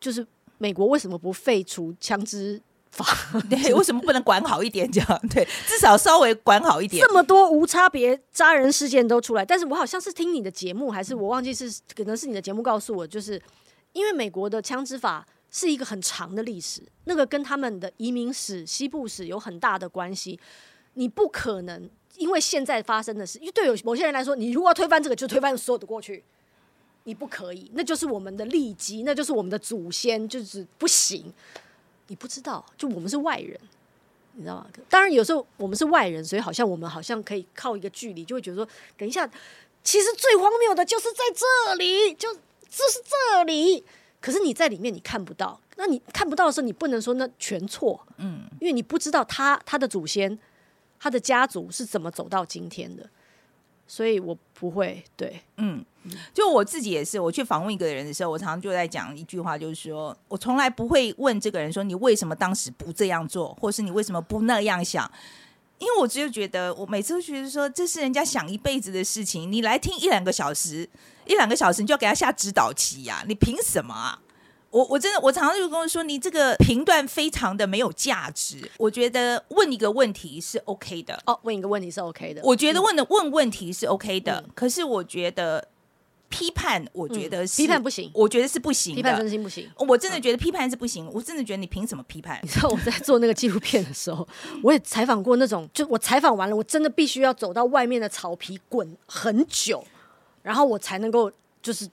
[0.00, 0.26] 就是
[0.58, 2.60] 美国为什么不废除枪支？
[3.50, 4.90] 对，为什么不能管好一点？
[4.90, 7.04] 这样对，至少稍微管好一点。
[7.04, 13.40] 这么多无差别杀人事件都出来，但是我好像是听你的节目，还是我忘记是可能是你的节目告诉我，就是
[13.92, 20.36] 因为美国的枪支法是一个很长的历史，那个跟他们的移民史、西部史有很大的关系。
[20.94, 26.24] 你不可能因为现在发生的事，因为对有某些人来说，你如果要推翻这个，就推翻所有的过去，
[27.04, 31.32] 你不可以，那就是我们的利基，那就是我们的祖先，就是不行。
[32.08, 33.56] 你不知道，就我们是外人，
[34.32, 34.66] 你知道吗？
[34.90, 39.24] 当然，有时候我们是外人，所以好像我们好像可以靠一个距离，就会觉得说，等一下，
[39.84, 42.40] 其实最荒谬的就是在这里，就就
[42.90, 43.84] 是这里。
[44.24, 50.38] 可是你在里面你看不到，那你看不到的时候，你不能说那全错，嗯，因为你不知道他他的祖先，
[50.98, 53.06] 他的家族是怎么走到今天的。
[53.86, 55.84] 所以我不会对，嗯，
[56.32, 65.08] 就我自己也是，我去访问一个人的时候，我常常就在讲一句话，就是说我从来不会问这个人说你为什么当时不这样做，或是你为什么不那样想，
[65.84, 70.88] 因为我只有觉得我每次都觉得说这是人家想一辈子的事情，你来听一两个小时，
[71.26, 74.18] 一两个小时你就要给他下指导期呀，你凭什么啊？
[74.70, 78.68] 我我真的，我常常就跟我说，你这个评断非常的没有价值。
[78.78, 82.40] 我觉得问一个问题是 OK 的哦，问一个问题是 OK 的。
[82.42, 85.68] 我觉得问的问问题是 OK 的，可是我觉得
[86.34, 89.70] 批判，我觉得是批判不行，我觉得是不行，批判真心不行。
[89.76, 92.38] 我真的觉得批判是不行，我真的觉得你凭什么批判？
[92.42, 94.26] 你知道我在做那个纪录片的时候，
[94.64, 99.84] 我也采访过那种，就我采访完了，我真的必须要走到外面的草皮滚很久，
[100.42, 101.30] 然后我才能够
[101.62, 101.88] 就是，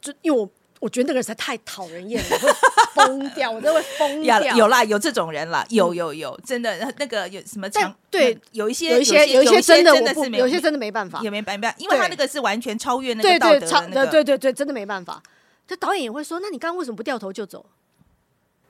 [0.00, 0.50] 就因为我。
[0.80, 2.48] 我觉得那个人实在太讨人厌了，会
[2.94, 4.40] 疯掉， 我真的会疯掉。
[4.56, 7.94] 有啦，有这种人啦，有有有，真的那个有什么强？
[8.10, 14.06] 对，有一些有一些有一些真的真的是有些真的没办法，也没办法，因为他那个是完全超越那个道德的那个。
[14.06, 15.22] 对对对，真的没办法。
[15.66, 17.66] 这导演也会说：“那你刚刚为什么不掉头就走？”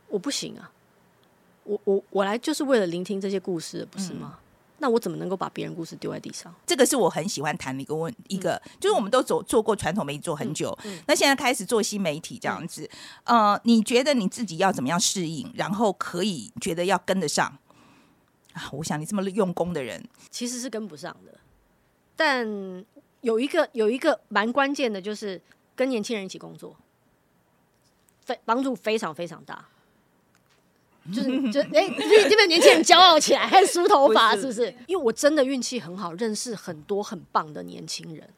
[0.08, 0.70] 我不行啊，
[1.64, 4.38] 我我我来就是为了聆听这些故事，不是吗？
[4.80, 6.54] 那我怎么能够把别人故事丢在地上？
[6.64, 10.76] 这个是我很喜欢谈的一个问一个，就是我们都走做过传统媒体做很久，
[11.06, 12.88] 那现在开始做新媒体这样子，
[13.24, 17.58] 呃，你觉得你自己要怎么样适应，然后可以觉得要跟得上
[18.52, 18.70] 啊？
[18.72, 21.38] 我想你这么用功的人，其实是跟不上的，
[22.14, 22.46] 但
[23.22, 25.42] 有一个有一个蛮关键的，就是
[25.74, 26.76] 跟年轻人一起工作，
[28.24, 29.66] 非帮助非常非常大。
[31.12, 31.88] 就是就哎，
[32.28, 34.74] 这边年轻人骄傲起来，还梳头发，是不是？
[34.86, 38.28] 因为我真的运气很好，认识很多很棒的年轻人，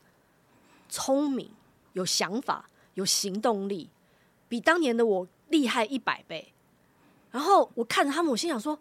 [0.88, 1.50] 聪明、
[1.94, 3.90] 有想法、有行动力，
[4.48, 6.52] 比当年的我厉害一百倍。
[7.30, 8.78] 然后我看着他们，我心想说：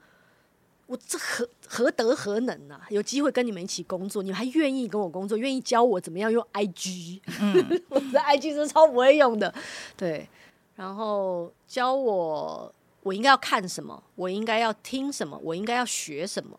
[0.88, 2.82] 我这何何德何能啊？
[2.90, 7.22] 有机会跟你们一起工作，你们还愿意跟我工作，愿意教我怎么样用 IG？
[7.42, 9.54] 嗯， 我的 IG 是超不会用的，
[9.98, 10.28] 对。
[10.76, 12.74] 然后教我。
[13.10, 14.04] 我应该要看什么？
[14.14, 15.36] 我应该要听什么？
[15.44, 16.56] 我应该要学什么？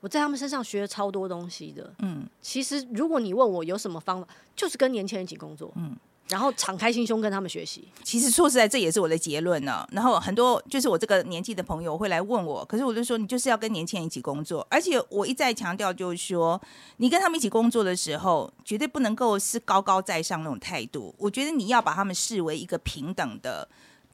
[0.00, 1.92] 我在他们身上学了超多东西的。
[1.98, 5.72] 嗯，其实如果你问我有什么方法，就是跟年轻人一起工作。
[5.74, 5.96] 嗯，
[6.28, 7.88] 然后敞开心胸跟他们学习。
[8.04, 9.84] 其实说实在，这也是我的结论呢。
[9.90, 14.64] 然后很多就是我这个年纪的朋友会来问我，可是我就说，你就是要跟年轻人一起工作。
[14.70, 16.60] 而且我一再强调，就是说，
[16.98, 21.12] 你跟他们一起工作的时候，绝对不能够是高高在上那种态度。
[21.18, 23.68] 我觉得你要把他们视为一个平等的。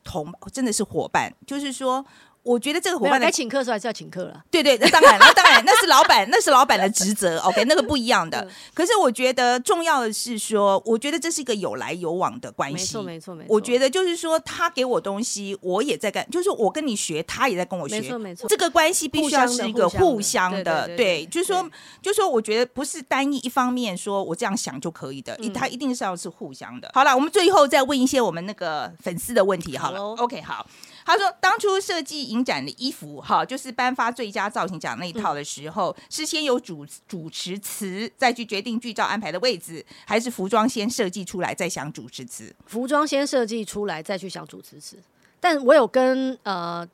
[0.06, 2.02] 同真的是伙伴，就是说，
[2.46, 4.40] 我觉得这个伙伴该请客的时候还是要请客了。
[4.50, 7.38] 对对，那当然，那当然，那是老板，那是老板的职责。
[7.40, 8.48] OK，那个不一样的。
[8.72, 12.76] 可是我觉得重要的是说，我觉得这是一个有来有往的关系。
[12.76, 13.52] 没错，没错，没错。
[13.52, 18.00] 我觉得就是说，他给我东西，我也在干，就是我跟你学，他也在跟我学。
[18.00, 18.48] 没错，没错。
[18.48, 21.68] 这个关系必须要是一个互相的，对，就是说，
[22.00, 26.90] 就是说，我觉得不是单一一方面说我这样想就可以的，他一定是要是互相的。
[26.94, 29.76] 好了，我们最后再问一些我们那个粉丝的问题。
[29.76, 30.66] 好了，OK，好。
[31.06, 42.52] 他说：“当初设计影展的衣服，哈，就是颁发最佳造型奖那一套的时候，是先有主主持词，再去决定剧照安排的位置，还是服装先设计出来再想主持词？
[42.66, 44.98] 服装先设计出来再去想主持词。
[45.38, 46.84] 但我有跟呃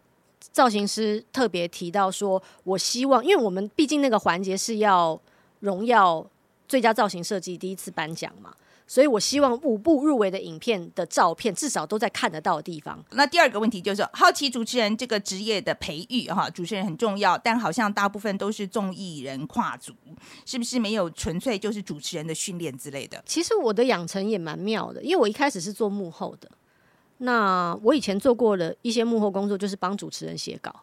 [0.52, 5.18] 造型师特别提到说，我希望，因为我们毕竟那个环节是要
[5.60, 6.26] 荣耀
[6.68, 8.52] 最佳造型设计第一次颁奖嘛。”
[8.92, 13.02] 所以，我希望五部入围的影片的照片，至少都在看得到的地方。
[13.12, 19.94] 那第二个问题就是，好奇主持人这个职业的培育，哈，主持人很重要，但好像大部分都是综艺人跨组，
[20.44, 23.22] 是不是没有纯粹就是主持人的训练之类的？
[23.24, 26.50] 其实我的养成也蛮妙的，因为我一开始是做幕后的。
[27.16, 30.82] 那我以前做过的一些幕后工作，就是帮主持人写稿。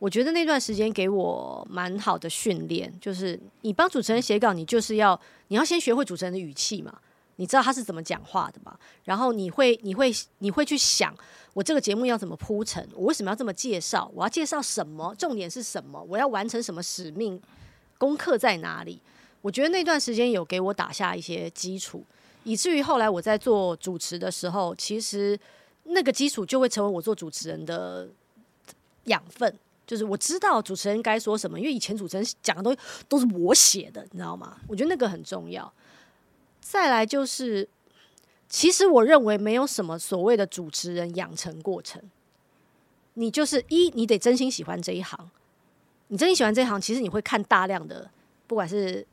[0.00, 6.92] 我觉得那段时间给我蛮好的训练，就是你帮主持人写稿，你就是要你要先学会主持人的语气嘛。
[7.36, 8.78] 你知道他是怎么讲话的吗？
[9.04, 11.14] 然后你会你会你会去想，
[11.52, 12.88] 我这个节目要怎么铺陈？
[12.94, 14.10] 我为什么要这么介绍？
[14.14, 15.14] 我要介绍什么？
[15.18, 16.02] 重点是什么？
[16.08, 17.40] 我要完成什么使命？
[17.98, 19.00] 功课在哪里？
[19.40, 22.04] 我觉得那段时间有给我打下一些基础，
[22.44, 25.38] 以至于后来我在做主持的时候，其实
[25.84, 28.08] 那个基础就会成为我做主持人的
[29.04, 29.58] 养分。
[29.86, 34.56] 就是我知道主持人该说什么，因为以前主持人讲的东西都是我写的，你知道吗？
[34.66, 35.70] 我觉得那个很重要。
[36.66, 37.68] 再来就是，
[38.48, 42.02] 其实我认为没有什么所谓的主持人养成过程。
[43.12, 45.30] 你就是一，你得真心喜欢这一行。
[46.08, 48.10] 你真心喜欢这一行，其实你会看大量的，
[48.46, 49.06] 不管是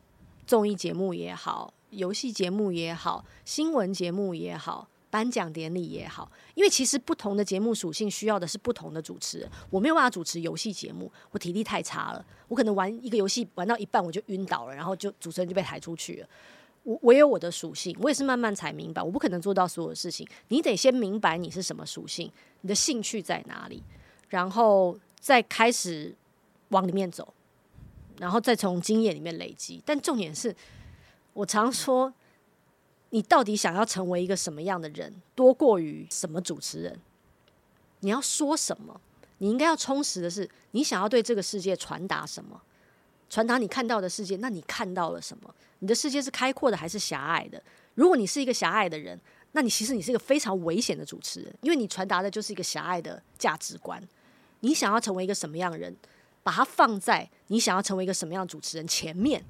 [0.47, 6.31] 综艺节目也好，游戏节目也好，新闻节目也好，颁奖典礼也好。
[6.55, 9.51] 因为其实不同的节目属性需要的是不同的主持人。
[9.69, 16.27] 我没有办法主持游戏节目，我体力太差了，我可能玩一个游戏玩到一半我就晕倒了，然后就主持人就被抬出去了。
[16.83, 20.27] 我我有我的属性，我也是慢慢才明白，我不可能做到所有事情。
[20.47, 23.83] 你得先明白你是什么属性，你的兴趣在哪里，
[24.29, 26.15] 然后再开始
[26.69, 27.33] 往里面走，
[28.17, 29.81] 然后再从经验里面累积。
[29.85, 30.55] 但重点是，
[31.33, 32.11] 我常说，
[33.11, 36.99] 你到底想要成为一个什么样的人，多过于什么主持人。
[37.99, 38.99] 你要说什么？
[39.37, 42.59] 你应该要充实的是，你想要对这个世界传达什么？
[43.31, 45.55] 传达你看到的世界，那你看到了什么？
[45.79, 47.63] 你的世界是开阔的还是狭隘的？
[47.95, 49.17] 如果你是一个狭隘的人，
[49.53, 54.05] 那你其实你是一个非常危险的主持人，因为你传达的就是一个狭隘的价值观。
[54.59, 55.95] 你想要成为一个什么样的人，
[56.43, 59.41] 把它放在你想要成为一个什么样的主持人前面，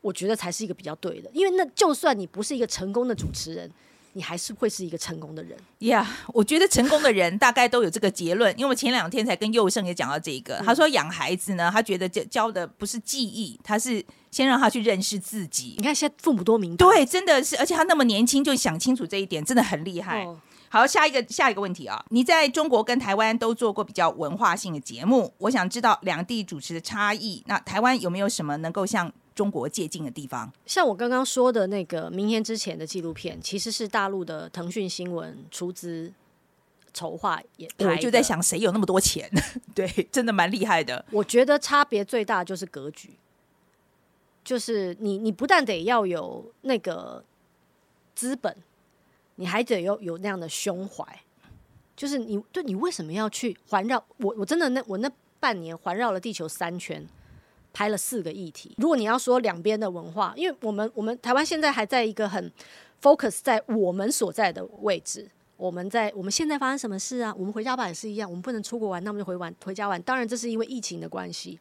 [0.00, 1.30] 我觉得才是一个比较对的。
[1.32, 3.70] 因为那就算你不是一个成功的主持人。
[4.12, 6.06] 你还是会是一个成功的人呀。
[6.28, 10.62] 我觉得成功的人大概都有这个结论，因为我前两天才跟佑胜也讲到这个。
[10.64, 15.74] 他说养孩子呢，他觉得教教的不是记忆，他是先让他去认识自己。
[15.78, 20.26] 你看现在父母多明白，对，真的是，而且他那么年轻就想清楚这一点，真的很厉害。
[20.72, 27.42] 好，下一个下一个问题啊，你在中国跟台湾都做过比较文化性的节目，我想知道两地主持的差异。
[27.46, 30.52] 那台湾有没有什么能够向中国借鉴的地方？
[30.66, 36.12] 像我刚刚说的那个明天之前的纪录片，其实是大陆的腾讯新闻出资
[36.92, 37.86] 筹划也拍。
[37.86, 39.30] 我就在想，谁有那么多钱？
[39.74, 41.04] 对，真的蛮厉害的。
[41.10, 43.10] 我觉得差别最大就是格局，
[44.44, 47.24] 就是你你不但得要有那个
[48.14, 48.56] 资本，
[49.36, 51.04] 你还得要有那样的胸怀。
[51.96, 54.34] 就是你对你为什么要去环绕我？
[54.38, 57.06] 我真的那我那半年环绕了地球三圈，
[57.72, 58.74] 拍了四个议题。
[58.78, 62.50] 如果你要说两边的文化，因为我们我们台湾现在还在一个很
[63.02, 65.28] focus 在我们所在的位置。
[65.56, 67.34] 我们在我们现在发生什么事啊？
[67.36, 70.00] 我们回家吧也是一样，我们不能出国玩，那我们就回玩回家玩。
[70.02, 71.58] 当然，这是因为疫情的关系。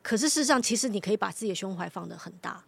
[0.00, 2.62] 可是事实上，其实你可以把自己的胸怀放得很大。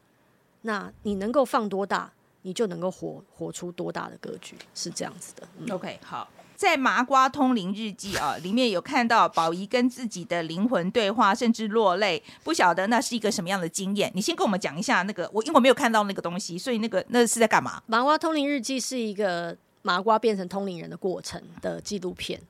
[0.62, 5.46] 那你能够放多大，你就能够活活出多大的格局，是这样子的。
[5.58, 6.28] 嗯 OK，好，
[6.62, 12.22] 在《麻瓜通灵日记》啊里面有看到宝仪跟自己的灵魂对话，甚至落泪。
[12.44, 14.08] 不晓得那是一个什么样的经验？
[14.14, 17.82] 你先跟我们讲一下那个，我因为我没有看到那个东西，所以那个那是在干嘛？
[17.86, 22.40] 麻瓜通灵日记是一个麻瓜变成通灵人的过程的纪录片，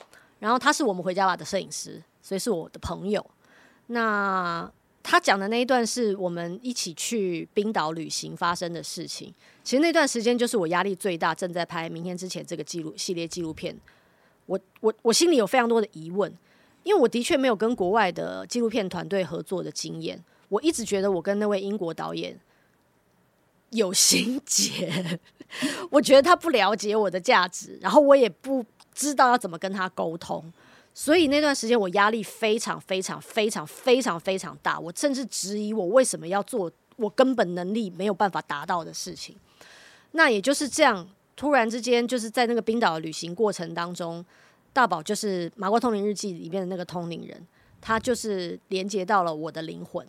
[0.41, 3.25] 然后他是我们回家吧的摄影师，所以是我的朋友。
[3.87, 4.71] 那
[5.03, 9.33] 他讲的那一段是我们一起去冰岛旅行发生的事情。
[9.65, 13.75] 其实那段时间就是我压力最大，正在拍《明天之前》这个记录系列纪录片。
[14.53, 16.31] 我我我心里有非常多的疑问，
[16.83, 20.23] 因为我的确没有跟国外的纪录片团队合作的经验。
[20.51, 22.39] 我一直觉得我跟那位英国导演
[23.71, 25.19] 有心结，
[25.91, 30.53] 我觉得他不了解我的价值，然后我也不知道要怎么跟他沟通，
[30.93, 39.35] 所以那段时间我压力非常非常非常非常非常大，我甚至质疑我为什么要做我根本能力没有办法达到的事情。
[40.11, 44.23] 那也就是这样，突然之间就是在那个冰岛的旅行过程当中，
[44.73, 47.47] 大宝就是《麻瓜通灵日记》里面的那个通灵人，
[47.81, 50.07] 他就是连接到了我的灵魂。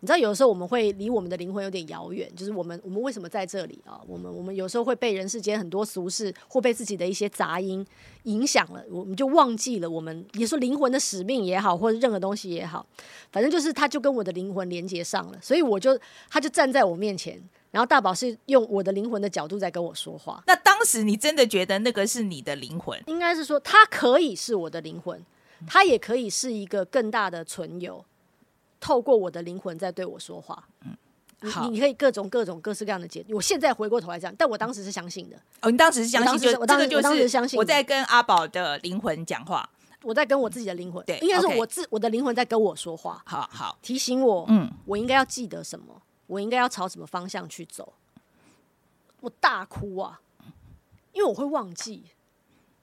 [0.00, 3.98] 你知道，有时候我们会离我们的灵魂有点遥远，就是我们我们为什么在这里啊？
[4.06, 7.86] 我们我们有时候会被人世间很多俗事，或被自己的一些杂音
[8.24, 12.84] 影响了，我们就忘记了我们也说灵魂的使命也好，或者任何东西也好，
[13.32, 17.42] 反正就是他就跟我的灵魂连接上了，所以我就他就站在我面前，
[17.74, 23.02] 然后大宝是用我的灵魂的角度在跟我说话，那当时你真的觉得那个是你的灵魂？
[23.08, 25.20] 应该是说他可以是我的灵魂，
[25.66, 28.04] 他也可以是一个更大的存有。
[28.78, 33.26] 透过我的灵魂在对我说话，嗯，好你你可以各种各种各式各样的解。
[33.30, 39.68] 我现在回过头来讲，但我当时是相信的，哦，你当时是相信，就我当时这个就是相信我在跟阿宝的灵魂讲话。
[40.02, 46.02] 我在跟我自己的灵魂，对应该是我自我的灵魂在跟我说话，好好，提醒我，嗯，我应该要记得什么，
[46.34, 47.94] 我应该要朝什么方向去走。
[49.20, 50.20] 我大哭啊，
[51.12, 52.02] 因为我会忘记，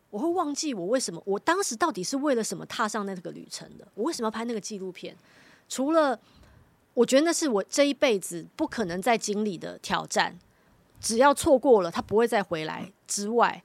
[0.09, 3.85] 我会忘记我为什么，我当时到底是为了什么踏上那个旅程的？
[3.93, 5.15] 我为什么要拍那个纪录片？
[5.67, 6.17] 除了
[6.93, 10.39] 我觉得那是我这一辈子不可能再经历的挑战，
[11.01, 13.63] 只要错过了，它不会再回来之外，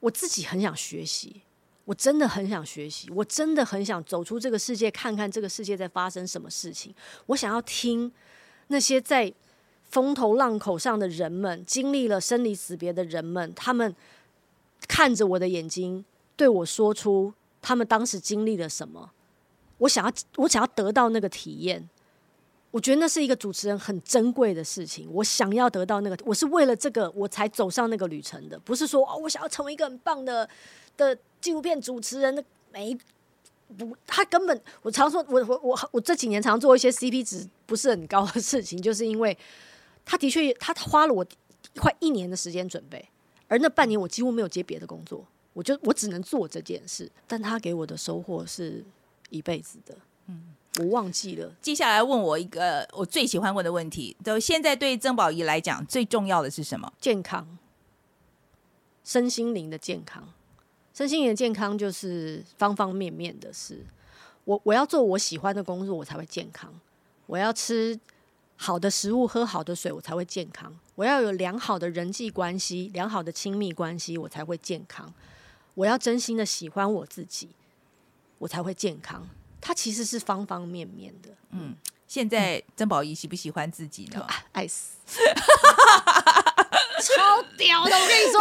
[0.00, 1.40] 我自己很想学习。
[1.86, 6.94] 我真的很想学习，我真的很想走出这个世界，看看这个世界在发生什么事情。
[7.26, 8.10] 我想要听
[8.68, 9.32] 那些在
[9.82, 13.94] 风头浪口上的人们，经历了生离死别的人们，他们
[14.88, 16.04] 看着我的眼睛，
[16.36, 19.10] 对我说出他们当时经历了什么。
[19.78, 21.88] 我想要，我想要得到那个体验。
[22.70, 25.08] 我觉得那是一个主持人很珍贵的事情。
[25.12, 30.48] 我想要得到那个，我是为了这个我才走上那个旅程的，不是说哦，我想要成为一个很棒的
[30.96, 32.42] 的纪录片主持人的
[32.72, 32.96] 没
[33.76, 39.36] 不，他根本我常说，我我我我这几年常做一些 CP 值不是很高的事情，就是因为
[40.04, 41.24] 他的确他花了我
[41.76, 43.08] 快一年的时间准备，
[43.48, 48.84] 而那半年我几乎没有接别的工作，我就我只能做这件事，但他给我的收获是
[49.30, 49.96] 一辈子的，
[50.26, 51.52] 嗯，我忘记了。
[51.60, 56.92] 接下来问我一个我最喜欢问的问题，就现在对曾宝仪来讲最重要的是什么？
[57.00, 57.58] 健康，
[59.02, 60.32] 身心灵的健康，
[60.94, 63.84] 身心灵的健康就是方方面面的事。
[64.44, 66.70] 我我要做我喜欢的工作，我才会健康；
[67.26, 67.98] 我要吃
[68.56, 75.08] 好的食物，喝好的水，我才会健康；我要有良好的人际关系，良好的亲密关系，我才会健康；
[75.74, 77.48] 我要真心的喜欢我自己，
[78.38, 79.26] 我才会健康。
[79.60, 81.74] 它其实是方方面面的，嗯
[82.06, 84.24] 现在曾宝仪喜不喜欢自己呢？
[84.52, 84.98] 爱死。
[87.00, 88.40] 超屌的，我跟你说，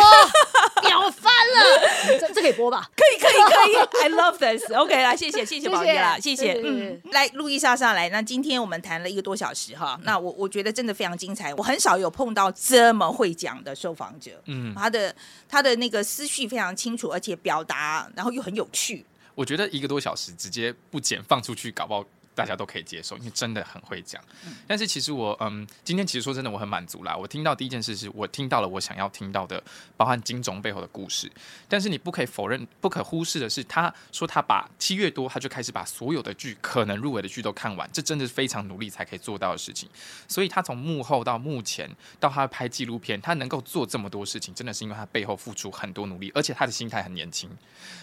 [0.81, 2.89] 屌翻了，这这可以播吧？
[2.95, 4.71] 可以可以可以，I love this。
[4.71, 6.59] OK 啦，谢谢谢谢宝仪啦，谢谢。
[6.63, 8.09] 嗯，来，路易莎上来。
[8.09, 11.53] 那今天我们谈了一个多小时哈，那我我觉得真的非常精彩。
[11.55, 15.15] 我很少有碰到这么会讲的受访者，嗯，他的
[15.47, 19.05] 他的那个思绪非常清楚，而且表达然后又很有趣。
[19.35, 22.05] 我觉得一个多小时直接不剪放出去，搞不好
[22.35, 24.21] 大家都可以接受，因为真的很会讲。
[24.67, 27.15] 但是其实我嗯，今天其实说真的，我很满足啦。
[27.15, 29.61] 我听到第一件事是我听到了我想要听到的，
[29.95, 31.31] 包含金钟背后的故事。
[31.67, 39.87] 但是你不可以否认、不可忽视的是，他说他把七月多他就开始把所有的剧可能入围的剧都看完，这真的是非常努力才可以做到的事情。
[40.27, 47.49] 所以他从幕后到目前到他拍纪录片，他能够做这么多事情，真的是因为他背后付出很多努力，而且他的心态很年轻。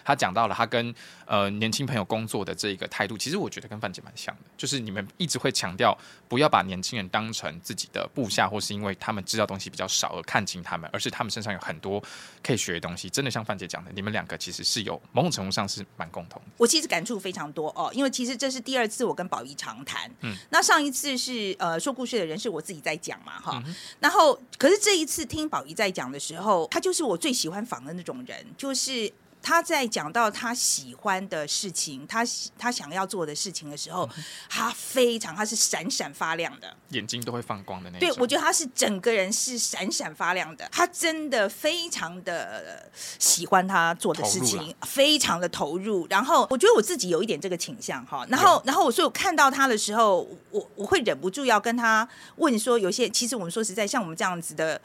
[0.05, 0.95] 他讲到了他跟
[1.27, 4.13] 呃年轻朋友工作的这个态度，其实我觉得跟范姐蛮
[4.57, 5.97] 就是你们一直会强调
[6.29, 12.03] 不要把年轻人当成自己的部下，或是因为他们知道东西比较少而看轻他们，而是他们身上有很多
[12.43, 13.09] 可以学的东西。
[13.09, 16.49] 真的像范姐讲的，你们两个其实是有某种程度上是蛮共同的。
[16.59, 23.63] 我其实感触非常多哦，因为其实这是第二次我跟宝仪长谈，嗯，那上一次是呃说故事的人是我自己在讲嘛哈，
[24.01, 29.13] 然后可是这一次听宝仪在讲的时候，他就是我最喜欢访的那种人，就是。
[29.43, 32.25] 他在讲到他喜欢的事情，他
[32.59, 34.09] 他想要做的事情的时候，
[34.49, 38.09] 他非常他是闪闪发亮的，眼睛都会放光的那种。
[38.09, 46.07] 对，我觉得他是整个人是闪闪发亮的，他真的非常的喜欢他做的事情，非常的投入。
[46.11, 54.81] 然后我觉得我自己有一点这个倾向哈，然后然后我所以我看到他的时候，我我会忍不住要跟他问说，有些其实我们说实在，像我们这样子的。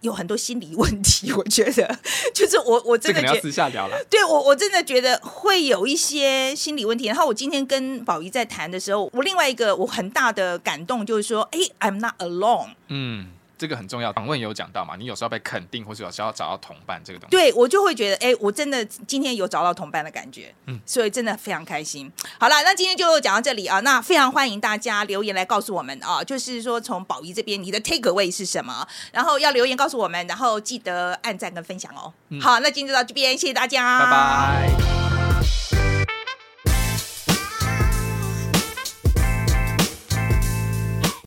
[0.00, 1.98] 有很多心理问题， 我觉得
[2.34, 3.96] 就是我我真的觉得这可能要私下聊了。
[4.08, 7.06] 对我，我真的觉得会有一些心理问题。
[7.06, 12.70] 然后我今天跟宝仪在谈的时候，我另外一个我很大的感动就是说，哎，I'm not alone。
[12.88, 13.28] 嗯，
[13.60, 14.10] 这个很重要。
[14.14, 17.30] 访问也有讲到嘛，你有时候被肯定，或是有时候要找到同伴这个东西。
[17.30, 22.10] 对我就会觉得，哎，我真的今天有找到同伴的感觉，嗯，所以真的非常开心。
[22.38, 32.10] 好了，那今天就讲到这里啊，那非常欢迎大家留言来告诉我们啊，就是说从宝仪这边你的 take away 是什么，然后要留言告诉我们，然后记得按赞跟分享哦。
[32.40, 35.19] 好，那今天就到这边，谢谢大家，拜拜。